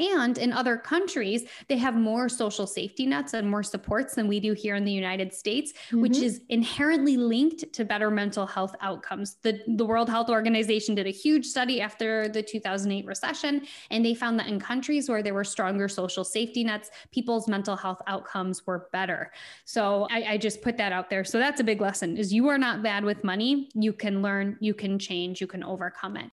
and 0.00 0.38
in 0.38 0.52
other 0.52 0.76
countries, 0.76 1.44
they 1.68 1.76
have 1.76 1.94
more 1.94 2.28
social 2.28 2.66
safety 2.66 3.06
nets 3.06 3.34
and 3.34 3.48
more 3.48 3.62
supports 3.62 4.14
than 4.14 4.26
we 4.28 4.40
do 4.40 4.52
here 4.52 4.74
in 4.74 4.84
the 4.84 4.92
United 4.92 5.32
States, 5.32 5.72
mm-hmm. 5.72 6.00
which 6.00 6.18
is 6.18 6.42
inherently 6.48 7.16
linked 7.16 7.72
to 7.72 7.84
better 7.84 8.10
mental 8.10 8.46
health 8.46 8.74
outcomes. 8.80 9.36
The, 9.42 9.60
the 9.66 9.84
World 9.84 10.08
Health 10.08 10.28
Organization 10.28 10.94
did 10.94 11.06
a 11.06 11.10
huge 11.10 11.46
study 11.46 11.80
after 11.80 12.28
the 12.28 12.42
2008 12.42 13.06
recession, 13.06 13.66
and 13.90 14.04
they 14.04 14.14
found 14.14 14.38
that 14.38 14.48
in 14.48 14.58
countries 14.60 15.08
where 15.08 15.22
there 15.22 15.34
were 15.34 15.44
stronger 15.44 15.88
social 15.88 16.24
safety 16.24 16.64
nets, 16.64 16.90
people's 17.10 17.48
mental 17.48 17.76
health 17.76 18.00
outcomes 18.06 18.66
were 18.66 18.88
better. 18.92 19.32
So 19.64 20.06
I, 20.10 20.24
I 20.30 20.38
just 20.38 20.62
put 20.62 20.76
that 20.78 20.92
out 20.92 21.10
there. 21.10 21.24
So 21.24 21.38
that's 21.38 21.60
a 21.60 21.64
big 21.64 21.80
lesson 21.80 22.16
is 22.16 22.32
you 22.32 22.48
are 22.48 22.58
not 22.58 22.82
bad 22.82 23.04
with 23.04 23.24
money. 23.24 23.68
You 23.74 23.92
can 23.92 24.22
learn, 24.22 24.56
you 24.60 24.74
can 24.74 24.98
change, 24.98 25.40
you 25.40 25.46
can 25.46 25.62
overcome 25.62 26.16
it. 26.16 26.30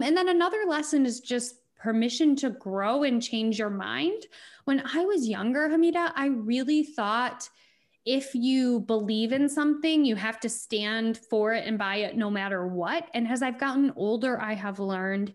And 0.00 0.16
then 0.16 0.28
another 0.28 0.64
lesson 0.66 1.06
is 1.06 1.20
just 1.20 1.57
permission 1.78 2.36
to 2.36 2.50
grow 2.50 3.02
and 3.02 3.22
change 3.22 3.58
your 3.58 3.70
mind. 3.70 4.24
When 4.64 4.82
I 4.92 5.04
was 5.04 5.28
younger, 5.28 5.68
Hamida, 5.68 6.12
I 6.14 6.26
really 6.26 6.82
thought 6.82 7.48
if 8.04 8.34
you 8.34 8.80
believe 8.80 9.32
in 9.32 9.48
something, 9.48 10.04
you 10.04 10.16
have 10.16 10.40
to 10.40 10.48
stand 10.48 11.18
for 11.18 11.52
it 11.52 11.66
and 11.66 11.78
buy 11.78 11.96
it 11.96 12.16
no 12.16 12.30
matter 12.30 12.66
what. 12.66 13.08
And 13.12 13.28
as 13.28 13.42
I've 13.42 13.60
gotten 13.60 13.92
older, 13.96 14.40
I 14.40 14.54
have 14.54 14.78
learned 14.78 15.34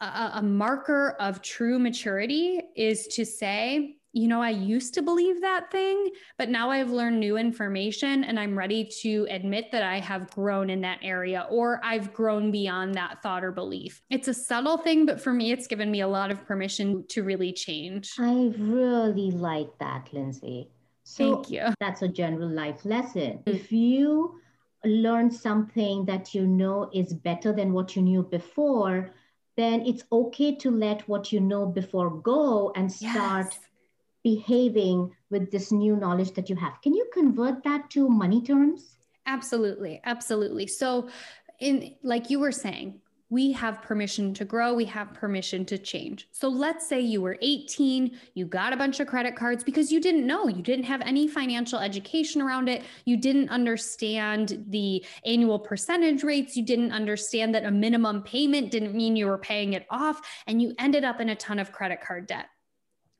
a, 0.00 0.30
a 0.34 0.42
marker 0.42 1.16
of 1.18 1.42
true 1.42 1.78
maturity 1.78 2.60
is 2.76 3.06
to 3.08 3.26
say, 3.26 3.96
you 4.12 4.26
know, 4.26 4.42
I 4.42 4.50
used 4.50 4.94
to 4.94 5.02
believe 5.02 5.40
that 5.40 5.70
thing, 5.70 6.10
but 6.36 6.48
now 6.48 6.70
I've 6.70 6.90
learned 6.90 7.20
new 7.20 7.36
information 7.36 8.24
and 8.24 8.40
I'm 8.40 8.58
ready 8.58 8.84
to 9.02 9.26
admit 9.30 9.70
that 9.70 9.84
I 9.84 10.00
have 10.00 10.30
grown 10.30 10.68
in 10.68 10.80
that 10.80 10.98
area 11.02 11.46
or 11.48 11.80
I've 11.84 12.12
grown 12.12 12.50
beyond 12.50 12.94
that 12.96 13.22
thought 13.22 13.44
or 13.44 13.52
belief. 13.52 14.02
It's 14.10 14.26
a 14.26 14.34
subtle 14.34 14.78
thing, 14.78 15.06
but 15.06 15.20
for 15.20 15.32
me, 15.32 15.52
it's 15.52 15.68
given 15.68 15.90
me 15.90 16.00
a 16.00 16.08
lot 16.08 16.32
of 16.32 16.44
permission 16.44 17.04
to 17.08 17.22
really 17.22 17.52
change. 17.52 18.12
I 18.18 18.52
really 18.58 19.30
like 19.30 19.78
that, 19.78 20.08
Lindsay. 20.12 20.70
So 21.04 21.36
Thank 21.36 21.50
you. 21.50 21.74
That's 21.78 22.02
a 22.02 22.08
general 22.08 22.48
life 22.48 22.84
lesson. 22.84 23.38
Mm-hmm. 23.38 23.50
If 23.50 23.70
you 23.70 24.40
learn 24.84 25.30
something 25.30 26.04
that 26.06 26.34
you 26.34 26.46
know 26.46 26.90
is 26.92 27.14
better 27.14 27.52
than 27.52 27.72
what 27.72 27.94
you 27.94 28.02
knew 28.02 28.24
before, 28.24 29.12
then 29.56 29.82
it's 29.86 30.04
okay 30.10 30.56
to 30.56 30.70
let 30.70 31.06
what 31.08 31.32
you 31.32 31.38
know 31.38 31.66
before 31.66 32.10
go 32.10 32.72
and 32.74 32.90
start. 32.90 33.46
Yes 33.52 33.58
behaving 34.22 35.10
with 35.30 35.50
this 35.50 35.72
new 35.72 35.96
knowledge 35.96 36.32
that 36.32 36.50
you 36.50 36.56
have. 36.56 36.80
Can 36.82 36.94
you 36.94 37.06
convert 37.12 37.62
that 37.64 37.90
to 37.90 38.08
money 38.08 38.42
terms? 38.42 38.96
Absolutely. 39.26 40.00
Absolutely. 40.04 40.66
So, 40.66 41.08
in 41.60 41.94
like 42.02 42.30
you 42.30 42.40
were 42.40 42.52
saying, 42.52 43.00
we 43.30 43.52
have 43.52 43.80
permission 43.80 44.34
to 44.34 44.44
grow, 44.44 44.74
we 44.74 44.84
have 44.84 45.14
permission 45.14 45.64
to 45.64 45.78
change. 45.78 46.28
So 46.32 46.48
let's 46.48 46.88
say 46.88 47.00
you 47.00 47.22
were 47.22 47.38
18, 47.40 48.18
you 48.34 48.44
got 48.44 48.72
a 48.72 48.76
bunch 48.76 48.98
of 48.98 49.06
credit 49.06 49.36
cards 49.36 49.62
because 49.62 49.92
you 49.92 50.00
didn't 50.00 50.26
know, 50.26 50.48
you 50.48 50.62
didn't 50.62 50.84
have 50.86 51.00
any 51.02 51.28
financial 51.28 51.78
education 51.78 52.42
around 52.42 52.68
it, 52.68 52.82
you 53.04 53.16
didn't 53.16 53.48
understand 53.48 54.64
the 54.68 55.04
annual 55.24 55.60
percentage 55.60 56.24
rates, 56.24 56.56
you 56.56 56.64
didn't 56.64 56.90
understand 56.90 57.54
that 57.54 57.64
a 57.64 57.70
minimum 57.70 58.22
payment 58.22 58.72
didn't 58.72 58.94
mean 58.96 59.14
you 59.14 59.26
were 59.26 59.38
paying 59.38 59.74
it 59.74 59.86
off, 59.90 60.20
and 60.48 60.60
you 60.60 60.74
ended 60.78 61.04
up 61.04 61.20
in 61.20 61.28
a 61.28 61.36
ton 61.36 61.60
of 61.60 61.70
credit 61.70 62.00
card 62.00 62.26
debt. 62.26 62.46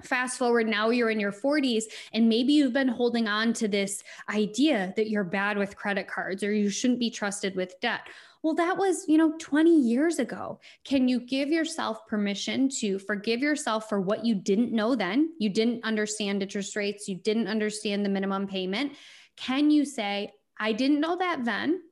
Fast 0.03 0.39
forward 0.39 0.67
now 0.67 0.91
you're 0.91 1.11
in 1.11 1.21
your 1.21 1.33
40s 1.33 1.85
and 2.13 2.29
maybe 2.29 2.53
you've 2.53 2.73
been 2.73 2.89
holding 2.89 3.29
on 3.29 3.53
to 3.55 3.69
this 3.69 4.03
idea 4.29 4.93
that 4.97 5.11
you're 5.11 5.25
bad 5.25 5.59
with 5.59 5.77
credit 5.77 6.09
cards 6.09 6.43
or 6.43 6.53
you 6.53 6.71
shouldn't 6.71 7.01
be 7.01 7.11
trusted 7.11 7.55
with 7.55 7.79
debt. 7.81 8.01
Well, 8.43 8.55
that 8.55 8.79
was, 8.79 9.05
you 9.07 9.19
know, 9.19 9.35
20 9.39 9.81
years 9.81 10.19
ago. 10.19 10.61
Can 10.85 11.09
you 11.09 11.21
give 11.21 11.51
yourself 11.51 12.07
permission 12.07 12.71
to 12.81 12.99
forgive 12.99 13.41
yourself 13.41 13.89
for 13.89 14.01
what 14.01 14.25
you 14.25 14.35
didn't 14.35 14.73
know 14.73 14.95
then? 14.95 15.35
You 15.39 15.51
didn't 15.51 15.85
understand 15.85 16.43
interest 16.43 16.75
rates, 16.75 17.07
you 17.07 17.17
didn't 17.17 17.49
understand 17.49 18.05
the 18.05 18.09
minimum 18.09 18.47
payment. 18.47 18.93
Can 19.37 19.71
you 19.71 19.85
say, 19.85 20.33
I 20.59 20.73
didn't 20.73 21.01
know 21.01 21.17
that 21.17 21.45
then? 21.45 21.83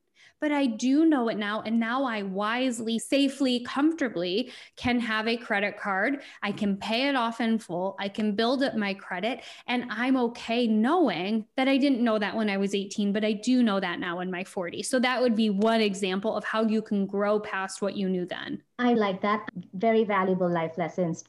But 0.40 0.52
I 0.52 0.66
do 0.66 1.04
know 1.04 1.28
it 1.28 1.36
now. 1.36 1.62
And 1.62 1.80
now 1.80 2.04
I 2.04 2.22
wisely, 2.22 2.98
safely, 2.98 3.60
comfortably 3.60 4.52
can 4.76 5.00
have 5.00 5.26
a 5.28 5.36
credit 5.36 5.78
card. 5.78 6.22
I 6.42 6.52
can 6.52 6.76
pay 6.76 7.08
it 7.08 7.16
off 7.16 7.40
in 7.40 7.58
full. 7.58 7.96
I 7.98 8.08
can 8.08 8.34
build 8.34 8.62
up 8.62 8.74
my 8.74 8.94
credit. 8.94 9.42
And 9.66 9.84
I'm 9.90 10.16
okay 10.16 10.66
knowing 10.66 11.46
that 11.56 11.68
I 11.68 11.76
didn't 11.76 12.02
know 12.02 12.18
that 12.18 12.36
when 12.36 12.50
I 12.50 12.56
was 12.56 12.74
18, 12.74 13.12
but 13.12 13.24
I 13.24 13.32
do 13.32 13.62
know 13.62 13.80
that 13.80 14.00
now 14.00 14.20
in 14.20 14.30
my 14.30 14.44
40s. 14.44 14.86
So 14.86 14.98
that 15.00 15.20
would 15.20 15.34
be 15.34 15.50
one 15.50 15.80
example 15.80 16.36
of 16.36 16.44
how 16.44 16.62
you 16.62 16.82
can 16.82 17.06
grow 17.06 17.40
past 17.40 17.82
what 17.82 17.96
you 17.96 18.08
knew 18.08 18.26
then. 18.26 18.62
I 18.78 18.94
like 18.94 19.20
that. 19.22 19.48
Very 19.74 20.04
valuable 20.04 20.50
life 20.50 20.78
lessons. 20.78 21.24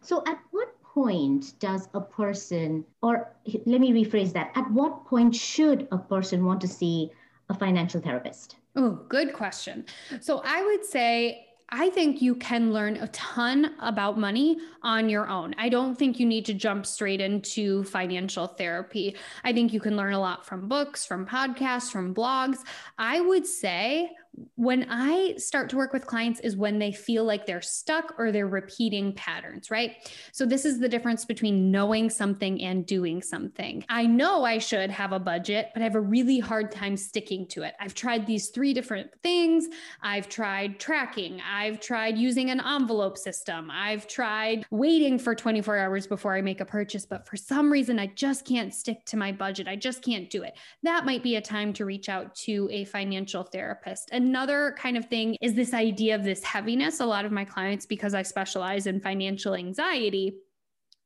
So, 0.00 0.22
at 0.26 0.38
what 0.50 0.82
point 0.82 1.58
does 1.60 1.88
a 1.94 2.00
person, 2.00 2.84
or 3.02 3.34
let 3.66 3.80
me 3.80 3.92
rephrase 3.92 4.32
that, 4.32 4.50
at 4.56 4.68
what 4.72 5.06
point 5.06 5.34
should 5.34 5.86
a 5.92 5.98
person 5.98 6.44
want 6.44 6.60
to 6.62 6.68
see 6.68 7.10
a 7.52 7.58
financial 7.58 8.00
therapist? 8.00 8.56
Oh, 8.74 9.00
good 9.08 9.32
question. 9.32 9.84
So 10.20 10.42
I 10.44 10.64
would 10.64 10.84
say 10.84 11.46
I 11.74 11.88
think 11.88 12.20
you 12.20 12.34
can 12.34 12.70
learn 12.70 12.96
a 12.96 13.08
ton 13.08 13.74
about 13.80 14.18
money 14.18 14.58
on 14.82 15.08
your 15.08 15.26
own. 15.26 15.54
I 15.56 15.70
don't 15.70 15.98
think 15.98 16.20
you 16.20 16.26
need 16.26 16.44
to 16.46 16.54
jump 16.54 16.84
straight 16.84 17.20
into 17.20 17.84
financial 17.84 18.46
therapy. 18.46 19.16
I 19.42 19.54
think 19.54 19.72
you 19.72 19.80
can 19.80 19.96
learn 19.96 20.12
a 20.12 20.20
lot 20.20 20.44
from 20.44 20.68
books, 20.68 21.06
from 21.06 21.26
podcasts, 21.26 21.90
from 21.90 22.14
blogs. 22.14 22.58
I 22.98 23.22
would 23.22 23.46
say 23.46 24.10
when 24.54 24.86
I 24.88 25.34
start 25.36 25.68
to 25.70 25.76
work 25.76 25.92
with 25.92 26.06
clients 26.06 26.40
is 26.40 26.56
when 26.56 26.78
they 26.78 26.92
feel 26.92 27.24
like 27.24 27.44
they're 27.44 27.60
stuck 27.60 28.14
or 28.18 28.32
they're 28.32 28.46
repeating 28.46 29.12
patterns, 29.14 29.70
right? 29.70 29.96
So, 30.32 30.46
this 30.46 30.64
is 30.64 30.78
the 30.78 30.88
difference 30.88 31.24
between 31.24 31.70
knowing 31.70 32.08
something 32.08 32.62
and 32.62 32.86
doing 32.86 33.22
something. 33.22 33.84
I 33.88 34.06
know 34.06 34.44
I 34.44 34.58
should 34.58 34.90
have 34.90 35.12
a 35.12 35.18
budget, 35.18 35.70
but 35.74 35.80
I 35.80 35.84
have 35.84 35.94
a 35.94 36.00
really 36.00 36.38
hard 36.38 36.70
time 36.70 36.96
sticking 36.96 37.46
to 37.48 37.62
it. 37.62 37.74
I've 37.80 37.94
tried 37.94 38.26
these 38.26 38.48
three 38.48 38.72
different 38.72 39.10
things. 39.22 39.66
I've 40.02 40.28
tried 40.28 40.80
tracking, 40.80 41.40
I've 41.40 41.80
tried 41.80 42.16
using 42.16 42.50
an 42.50 42.60
envelope 42.60 43.18
system, 43.18 43.70
I've 43.70 44.06
tried 44.06 44.64
waiting 44.70 45.18
for 45.18 45.34
24 45.34 45.78
hours 45.78 46.06
before 46.06 46.34
I 46.34 46.40
make 46.40 46.60
a 46.60 46.64
purchase, 46.64 47.04
but 47.04 47.26
for 47.26 47.36
some 47.36 47.70
reason, 47.70 47.98
I 47.98 48.06
just 48.06 48.46
can't 48.46 48.72
stick 48.72 49.04
to 49.06 49.16
my 49.16 49.32
budget. 49.32 49.68
I 49.68 49.76
just 49.76 50.02
can't 50.02 50.30
do 50.30 50.42
it. 50.42 50.54
That 50.82 51.04
might 51.04 51.22
be 51.22 51.36
a 51.36 51.40
time 51.40 51.72
to 51.74 51.84
reach 51.84 52.08
out 52.08 52.34
to 52.36 52.68
a 52.70 52.84
financial 52.84 53.42
therapist. 53.42 54.08
And 54.12 54.21
Another 54.22 54.76
kind 54.78 54.96
of 54.96 55.06
thing 55.06 55.36
is 55.40 55.54
this 55.54 55.74
idea 55.74 56.14
of 56.14 56.22
this 56.22 56.44
heaviness. 56.44 57.00
A 57.00 57.04
lot 57.04 57.24
of 57.24 57.32
my 57.32 57.44
clients, 57.44 57.86
because 57.86 58.14
I 58.14 58.22
specialize 58.22 58.86
in 58.86 59.00
financial 59.00 59.56
anxiety, 59.56 60.36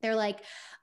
they're 0.06 0.14
like, 0.14 0.38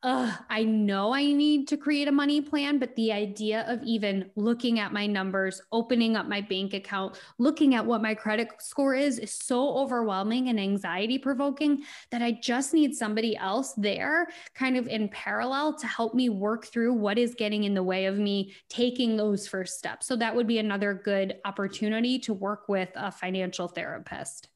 I 0.05 0.65
know 0.65 1.13
I 1.13 1.31
need 1.31 1.69
to 1.69 1.77
create 1.77 2.09
a 2.09 2.11
money 2.11 2.41
plan, 2.41 2.77
but 2.77 2.93
the 2.97 3.13
idea 3.13 3.63
of 3.69 3.81
even 3.83 4.29
looking 4.35 4.79
at 4.79 4.91
my 4.91 5.07
numbers, 5.07 5.61
opening 5.71 6.17
up 6.17 6.27
my 6.27 6.41
bank 6.41 6.73
account, 6.73 7.17
looking 7.39 7.73
at 7.73 7.85
what 7.85 8.01
my 8.01 8.13
credit 8.13 8.49
score 8.59 8.95
is, 8.95 9.17
is 9.17 9.31
so 9.31 9.77
overwhelming 9.77 10.49
and 10.49 10.59
anxiety 10.59 11.17
provoking 11.17 11.83
that 12.11 12.21
I 12.21 12.33
just 12.33 12.73
need 12.73 12.93
somebody 12.93 13.37
else 13.37 13.71
there, 13.77 14.27
kind 14.53 14.75
of 14.75 14.89
in 14.89 15.07
parallel, 15.07 15.77
to 15.77 15.87
help 15.87 16.13
me 16.13 16.27
work 16.27 16.65
through 16.65 16.95
what 16.95 17.17
is 17.17 17.33
getting 17.33 17.63
in 17.63 17.73
the 17.73 17.81
way 17.81 18.07
of 18.07 18.17
me 18.17 18.53
taking 18.67 19.15
those 19.15 19.47
first 19.47 19.77
steps. 19.77 20.05
So 20.05 20.17
that 20.17 20.35
would 20.35 20.47
be 20.47 20.57
another 20.57 20.93
good 20.93 21.37
opportunity 21.45 22.19
to 22.19 22.33
work 22.33 22.67
with 22.67 22.89
a 22.95 23.09
financial 23.09 23.69
therapist. 23.69 24.49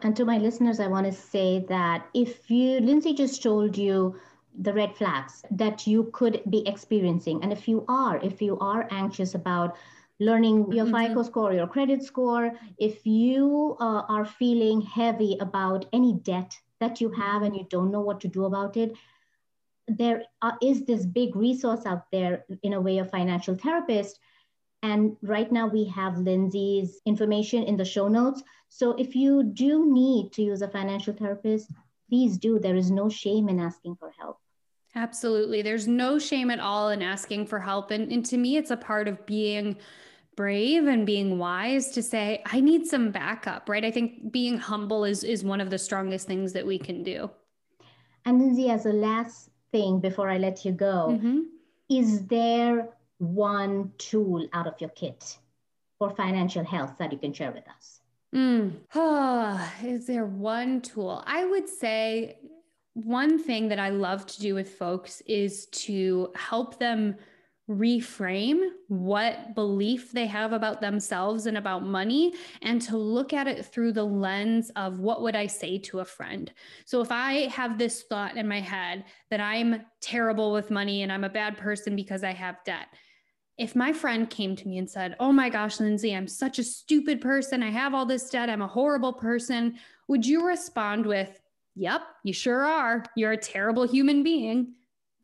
And 0.00 0.14
to 0.16 0.24
my 0.24 0.38
listeners, 0.38 0.78
I 0.80 0.88
want 0.88 1.06
to 1.06 1.12
say 1.12 1.64
that 1.68 2.06
if 2.12 2.50
you, 2.50 2.80
Lindsay 2.80 3.14
just 3.14 3.42
told 3.42 3.78
you 3.78 4.16
the 4.58 4.72
red 4.72 4.94
flags 4.94 5.44
that 5.50 5.86
you 5.86 6.10
could 6.12 6.42
be 6.48 6.66
experiencing, 6.66 7.42
and 7.42 7.52
if 7.52 7.66
you 7.68 7.84
are, 7.88 8.18
if 8.18 8.42
you 8.42 8.58
are 8.58 8.88
anxious 8.90 9.34
about 9.34 9.76
learning 10.18 10.72
your 10.72 10.86
mm-hmm. 10.86 11.08
FICO 11.08 11.22
score, 11.22 11.52
your 11.52 11.66
credit 11.66 12.02
score, 12.02 12.52
if 12.78 13.06
you 13.06 13.76
uh, 13.80 14.02
are 14.08 14.24
feeling 14.24 14.80
heavy 14.80 15.36
about 15.40 15.86
any 15.92 16.14
debt 16.14 16.58
that 16.80 17.00
you 17.00 17.10
have 17.10 17.42
and 17.42 17.56
you 17.56 17.66
don't 17.70 17.90
know 17.90 18.00
what 18.00 18.20
to 18.20 18.28
do 18.28 18.44
about 18.44 18.76
it, 18.76 18.94
there 19.88 20.24
uh, 20.42 20.52
is 20.62 20.84
this 20.84 21.06
big 21.06 21.36
resource 21.36 21.86
out 21.86 22.10
there 22.10 22.44
in 22.62 22.72
a 22.72 22.80
way 22.80 22.98
of 22.98 23.10
financial 23.10 23.54
therapist 23.54 24.18
and 24.86 25.16
right 25.20 25.50
now 25.50 25.66
we 25.66 25.84
have 25.86 26.16
Lindsay's 26.18 27.00
information 27.06 27.64
in 27.64 27.76
the 27.76 27.84
show 27.84 28.06
notes. 28.06 28.42
So 28.68 28.92
if 28.92 29.16
you 29.16 29.42
do 29.42 29.92
need 29.92 30.32
to 30.34 30.42
use 30.42 30.62
a 30.62 30.68
financial 30.68 31.12
therapist, 31.12 31.72
please 32.08 32.38
do. 32.38 32.60
There 32.60 32.76
is 32.76 32.90
no 32.90 33.08
shame 33.08 33.48
in 33.48 33.58
asking 33.58 33.96
for 33.96 34.12
help. 34.16 34.38
Absolutely. 34.94 35.60
There's 35.60 35.88
no 35.88 36.20
shame 36.20 36.52
at 36.52 36.60
all 36.60 36.90
in 36.90 37.02
asking 37.02 37.46
for 37.46 37.58
help. 37.58 37.90
And, 37.90 38.12
and 38.12 38.24
to 38.26 38.36
me, 38.36 38.56
it's 38.56 38.70
a 38.70 38.76
part 38.76 39.08
of 39.08 39.26
being 39.26 39.76
brave 40.36 40.86
and 40.86 41.04
being 41.04 41.38
wise 41.38 41.90
to 41.92 42.02
say, 42.02 42.42
I 42.46 42.60
need 42.60 42.86
some 42.86 43.10
backup, 43.10 43.68
right? 43.68 43.84
I 43.84 43.90
think 43.90 44.30
being 44.30 44.56
humble 44.56 45.04
is, 45.04 45.24
is 45.24 45.42
one 45.42 45.60
of 45.60 45.70
the 45.70 45.78
strongest 45.78 46.28
things 46.28 46.52
that 46.52 46.64
we 46.64 46.78
can 46.78 47.02
do. 47.02 47.28
And 48.24 48.38
Lindsay, 48.38 48.70
as 48.70 48.86
a 48.86 48.92
last 48.92 49.50
thing 49.72 49.98
before 49.98 50.30
I 50.30 50.38
let 50.38 50.64
you 50.64 50.72
go, 50.72 51.08
mm-hmm. 51.10 51.40
is 51.90 52.26
there 52.26 52.95
one 53.18 53.92
tool 53.98 54.46
out 54.52 54.66
of 54.66 54.74
your 54.80 54.90
kit 54.90 55.38
for 55.98 56.10
financial 56.10 56.64
health 56.64 56.94
that 56.98 57.12
you 57.12 57.18
can 57.18 57.32
share 57.32 57.52
with 57.52 57.64
us? 57.68 58.00
Mm. 58.34 58.76
Oh, 58.94 59.72
is 59.84 60.06
there 60.06 60.26
one 60.26 60.80
tool? 60.80 61.22
I 61.26 61.44
would 61.44 61.68
say 61.68 62.38
one 62.94 63.38
thing 63.38 63.68
that 63.68 63.78
I 63.78 63.90
love 63.90 64.26
to 64.26 64.40
do 64.40 64.54
with 64.54 64.70
folks 64.70 65.20
is 65.26 65.66
to 65.66 66.32
help 66.34 66.78
them 66.78 67.16
reframe 67.68 68.68
what 68.86 69.54
belief 69.56 70.12
they 70.12 70.26
have 70.26 70.52
about 70.52 70.80
themselves 70.80 71.46
and 71.46 71.56
about 71.56 71.84
money 71.84 72.32
and 72.62 72.80
to 72.80 72.96
look 72.96 73.32
at 73.32 73.48
it 73.48 73.66
through 73.66 73.92
the 73.92 74.04
lens 74.04 74.70
of 74.76 75.00
what 75.00 75.20
would 75.22 75.34
I 75.34 75.48
say 75.48 75.78
to 75.78 75.98
a 75.98 76.04
friend. 76.04 76.52
So 76.84 77.00
if 77.00 77.10
I 77.10 77.48
have 77.48 77.76
this 77.76 78.04
thought 78.04 78.36
in 78.36 78.46
my 78.46 78.60
head 78.60 79.04
that 79.30 79.40
I'm 79.40 79.82
terrible 80.00 80.52
with 80.52 80.70
money 80.70 81.02
and 81.02 81.10
I'm 81.10 81.24
a 81.24 81.28
bad 81.28 81.56
person 81.56 81.96
because 81.96 82.22
I 82.22 82.32
have 82.32 82.62
debt, 82.64 82.86
if 83.58 83.74
my 83.74 83.92
friend 83.92 84.28
came 84.30 84.54
to 84.54 84.68
me 84.68 84.78
and 84.78 84.88
said, 84.88 85.16
Oh 85.18 85.32
my 85.32 85.48
gosh, 85.48 85.80
Lindsay, 85.80 86.14
I'm 86.14 86.28
such 86.28 86.58
a 86.58 86.64
stupid 86.64 87.20
person. 87.20 87.62
I 87.62 87.70
have 87.70 87.94
all 87.94 88.06
this 88.06 88.30
debt. 88.30 88.50
I'm 88.50 88.62
a 88.62 88.68
horrible 88.68 89.14
person. 89.14 89.76
Would 90.08 90.26
you 90.26 90.46
respond 90.46 91.06
with, 91.06 91.40
Yep, 91.74 92.02
you 92.22 92.32
sure 92.32 92.64
are. 92.64 93.04
You're 93.16 93.32
a 93.32 93.36
terrible 93.36 93.86
human 93.86 94.22
being? 94.22 94.74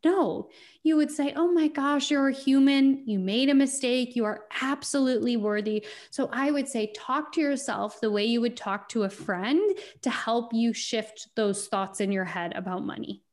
No, 0.03 0.49
you 0.83 0.97
would 0.97 1.11
say, 1.11 1.33
Oh 1.35 1.51
my 1.51 1.67
gosh, 1.67 2.11
you're 2.11 2.27
a 2.27 2.33
human. 2.33 3.07
You 3.07 3.19
made 3.19 3.49
a 3.49 3.55
mistake. 3.55 4.15
You 4.15 4.25
are 4.25 4.45
absolutely 4.61 5.37
worthy. 5.37 5.85
So 6.11 6.29
I 6.33 6.51
would 6.51 6.67
say, 6.67 6.91
talk 6.95 7.31
to 7.33 7.41
yourself 7.41 8.01
the 8.01 8.11
way 8.11 8.25
you 8.25 8.41
would 8.41 8.57
talk 8.57 8.89
to 8.89 9.03
a 9.03 9.09
friend 9.09 9.61
to 10.01 10.09
help 10.09 10.53
you 10.53 10.73
shift 10.73 11.29
those 11.35 11.67
thoughts 11.67 12.01
in 12.01 12.11
your 12.11 12.25
head 12.25 12.53
about 12.55 12.83
money. 12.83 13.23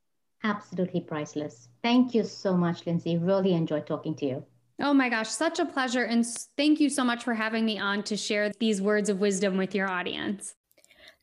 Absolutely 0.44 1.00
priceless. 1.00 1.68
Thank 1.82 2.14
you 2.14 2.24
so 2.24 2.56
much, 2.56 2.86
Lindsay. 2.86 3.18
Really 3.18 3.52
enjoyed 3.52 3.86
talking 3.86 4.14
to 4.16 4.26
you. 4.26 4.44
Oh 4.80 4.94
my 4.94 5.10
gosh, 5.10 5.28
such 5.28 5.58
a 5.58 5.66
pleasure. 5.66 6.04
And 6.04 6.24
thank 6.56 6.80
you 6.80 6.88
so 6.88 7.04
much 7.04 7.24
for 7.24 7.34
having 7.34 7.66
me 7.66 7.78
on 7.78 8.02
to 8.04 8.16
share 8.16 8.50
these 8.58 8.80
words 8.80 9.10
of 9.10 9.20
wisdom 9.20 9.58
with 9.58 9.74
your 9.74 9.90
audience. 9.90 10.54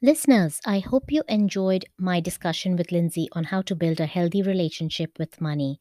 Listeners, 0.01 0.61
I 0.63 0.77
hope 0.79 1.11
you 1.11 1.23
enjoyed 1.27 1.85
my 1.97 2.19
discussion 2.19 2.75
with 2.75 2.91
Lindsay 2.91 3.29
on 3.31 3.45
how 3.45 3.63
to 3.63 3.75
build 3.75 3.99
a 3.99 4.05
healthy 4.05 4.43
relationship 4.43 5.17
with 5.17 5.41
money. 5.41 5.79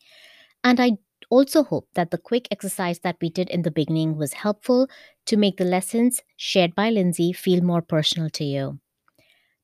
And 0.65 0.81
I 0.81 0.99
also 1.29 1.65
hope 1.65 1.89
that 1.95 2.11
the 2.11 2.19
quick 2.19 2.49
exercise 2.51 3.01
that 3.01 3.19
we 3.21 3.29
did 3.29 3.51
in 3.51 3.63
the 3.63 3.71
beginning 3.71 4.17
was 4.17 4.33
helpful 4.33 4.89
to 5.27 5.37
make 5.37 5.59
the 5.59 5.67
lessons 5.67 6.23
shared 6.37 6.75
by 6.75 6.89
Lindsay 6.89 7.33
feel 7.33 7.63
more 7.63 7.83
personal 7.83 8.31
to 8.31 8.45
you. 8.45 8.81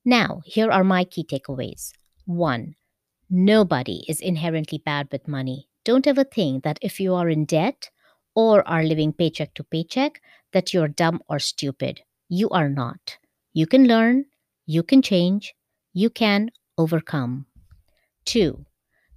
Now, 0.04 0.42
here 0.44 0.70
are 0.70 0.84
my 0.84 1.04
key 1.04 1.24
takeaways. 1.24 1.92
One, 2.26 2.74
nobody 3.30 4.04
is 4.08 4.20
inherently 4.20 4.82
bad 4.84 5.08
with 5.10 5.28
money. 5.28 5.68
Don't 5.84 6.06
ever 6.06 6.24
think 6.24 6.64
that 6.64 6.78
if 6.82 7.00
you 7.00 7.14
are 7.14 7.30
in 7.30 7.46
debt 7.46 7.90
or 8.34 8.66
are 8.68 8.84
living 8.84 9.14
paycheck 9.14 9.54
to 9.54 9.64
paycheck, 9.64 10.20
that 10.52 10.74
you're 10.74 10.88
dumb 10.88 11.22
or 11.28 11.38
stupid. 11.38 12.02
You 12.28 12.50
are 12.50 12.68
not. 12.68 13.18
You 13.54 13.66
can 13.66 13.86
learn, 13.86 14.26
you 14.66 14.82
can 14.82 15.02
change, 15.02 15.54
you 15.92 16.10
can 16.10 16.50
overcome. 16.78 17.46
Two, 18.24 18.64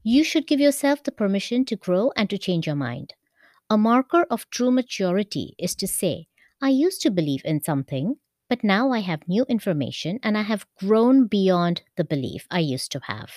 you 0.03 0.23
should 0.23 0.47
give 0.47 0.60
yourself 0.60 1.03
the 1.03 1.12
permission 1.12 1.65
to 1.65 1.75
grow 1.75 2.12
and 2.15 2.29
to 2.29 2.38
change 2.38 2.67
your 2.67 2.75
mind. 2.75 3.13
A 3.69 3.77
marker 3.77 4.25
of 4.29 4.49
true 4.49 4.71
maturity 4.71 5.55
is 5.58 5.75
to 5.75 5.88
say, 5.88 6.27
I 6.62 6.69
used 6.69 7.01
to 7.01 7.12
believe 7.12 7.41
in 7.43 7.63
something, 7.63 8.15
but 8.49 8.63
now 8.63 8.91
I 8.91 8.99
have 8.99 9.27
new 9.27 9.45
information 9.49 10.19
and 10.21 10.38
I 10.38 10.43
have 10.43 10.67
grown 10.79 11.27
beyond 11.27 11.81
the 11.97 12.03
belief 12.03 12.45
I 12.51 12.60
used 12.60 12.91
to 12.91 12.99
have. 13.05 13.31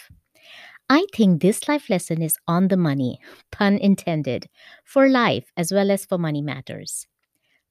I 0.91 1.07
think 1.15 1.41
this 1.41 1.69
life 1.69 1.91
lesson 1.91 2.23
is 2.23 2.39
on 2.47 2.69
the 2.69 2.77
money, 2.77 3.19
pun 3.53 3.79
intended, 3.79 4.49
for 4.85 5.09
life 5.09 5.51
as 5.57 5.73
well 5.73 5.91
as 5.91 6.05
for 6.05 6.19
money 6.19 6.43
matters. 6.43 7.07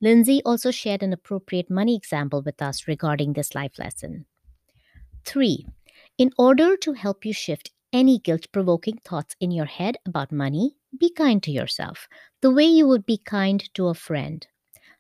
Lindsay 0.02 0.42
also 0.46 0.72
shared 0.72 1.02
an 1.02 1.14
appropriate 1.14 1.70
money 1.70 1.96
example 1.96 2.42
with 2.42 2.62
us 2.62 2.88
regarding 2.88 3.34
this 3.34 3.56
life 3.56 3.80
lesson. 3.80 4.26
3. 5.26 5.66
In 6.18 6.32
order 6.38 6.78
to 6.78 6.94
help 6.94 7.26
you 7.26 7.34
shift 7.34 7.72
any 7.92 8.20
guilt 8.20 8.48
provoking 8.52 8.98
thoughts 8.98 9.36
in 9.40 9.52
your 9.52 9.66
head 9.66 9.98
about 10.06 10.32
money, 10.32 10.76
be 11.00 11.10
kind 11.10 11.42
to 11.44 11.52
yourself, 11.52 12.08
the 12.42 12.52
way 12.52 12.66
you 12.66 12.88
would 12.88 13.06
be 13.06 13.18
kind 13.18 13.74
to 13.74 13.88
a 13.88 13.94
friend. 13.94 14.48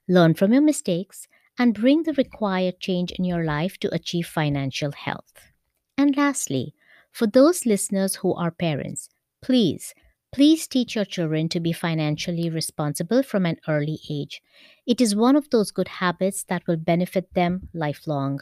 Learn 0.08 0.34
from 0.34 0.54
your 0.54 0.62
mistakes 0.62 1.28
and 1.60 1.74
bring 1.74 2.04
the 2.04 2.14
required 2.14 2.80
change 2.80 3.12
in 3.12 3.26
your 3.26 3.44
life 3.44 3.78
to 3.80 3.94
achieve 3.94 4.26
financial 4.28 4.92
health. 4.92 5.52
And 5.98 6.16
lastly, 6.16 6.74
for 7.12 7.28
those 7.28 7.66
listeners 7.66 8.16
who 8.16 8.34
are 8.34 8.52
parents, 8.52 9.10
please 9.42 9.94
Please 10.38 10.68
teach 10.68 10.94
your 10.94 11.04
children 11.04 11.50
to 11.50 11.60
be 11.60 11.74
financially 11.74 12.48
responsible 12.48 13.24
from 13.24 13.48
an 13.48 13.58
early 13.68 14.00
age. 14.08 14.40
It 14.86 15.02
is 15.02 15.16
one 15.16 15.36
of 15.36 15.50
those 15.50 15.72
good 15.72 15.88
habits 15.88 16.44
that 16.44 16.62
will 16.68 16.78
benefit 16.78 17.34
them 17.34 17.70
lifelong. 17.74 18.42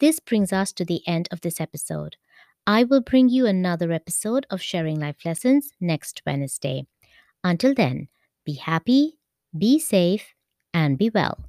This 0.00 0.18
brings 0.18 0.50
us 0.50 0.72
to 0.72 0.82
the 0.82 1.06
end 1.06 1.28
of 1.30 1.42
this 1.42 1.60
episode. 1.60 2.16
I 2.66 2.84
will 2.84 3.02
bring 3.02 3.28
you 3.28 3.44
another 3.44 3.92
episode 3.92 4.46
of 4.48 4.62
Sharing 4.62 4.98
Life 4.98 5.26
Lessons 5.26 5.72
next 5.78 6.22
Wednesday. 6.24 6.86
Until 7.44 7.74
then, 7.74 8.08
be 8.46 8.54
happy, 8.54 9.18
be 9.58 9.78
safe, 9.78 10.32
and 10.72 10.96
be 10.96 11.10
well. 11.10 11.44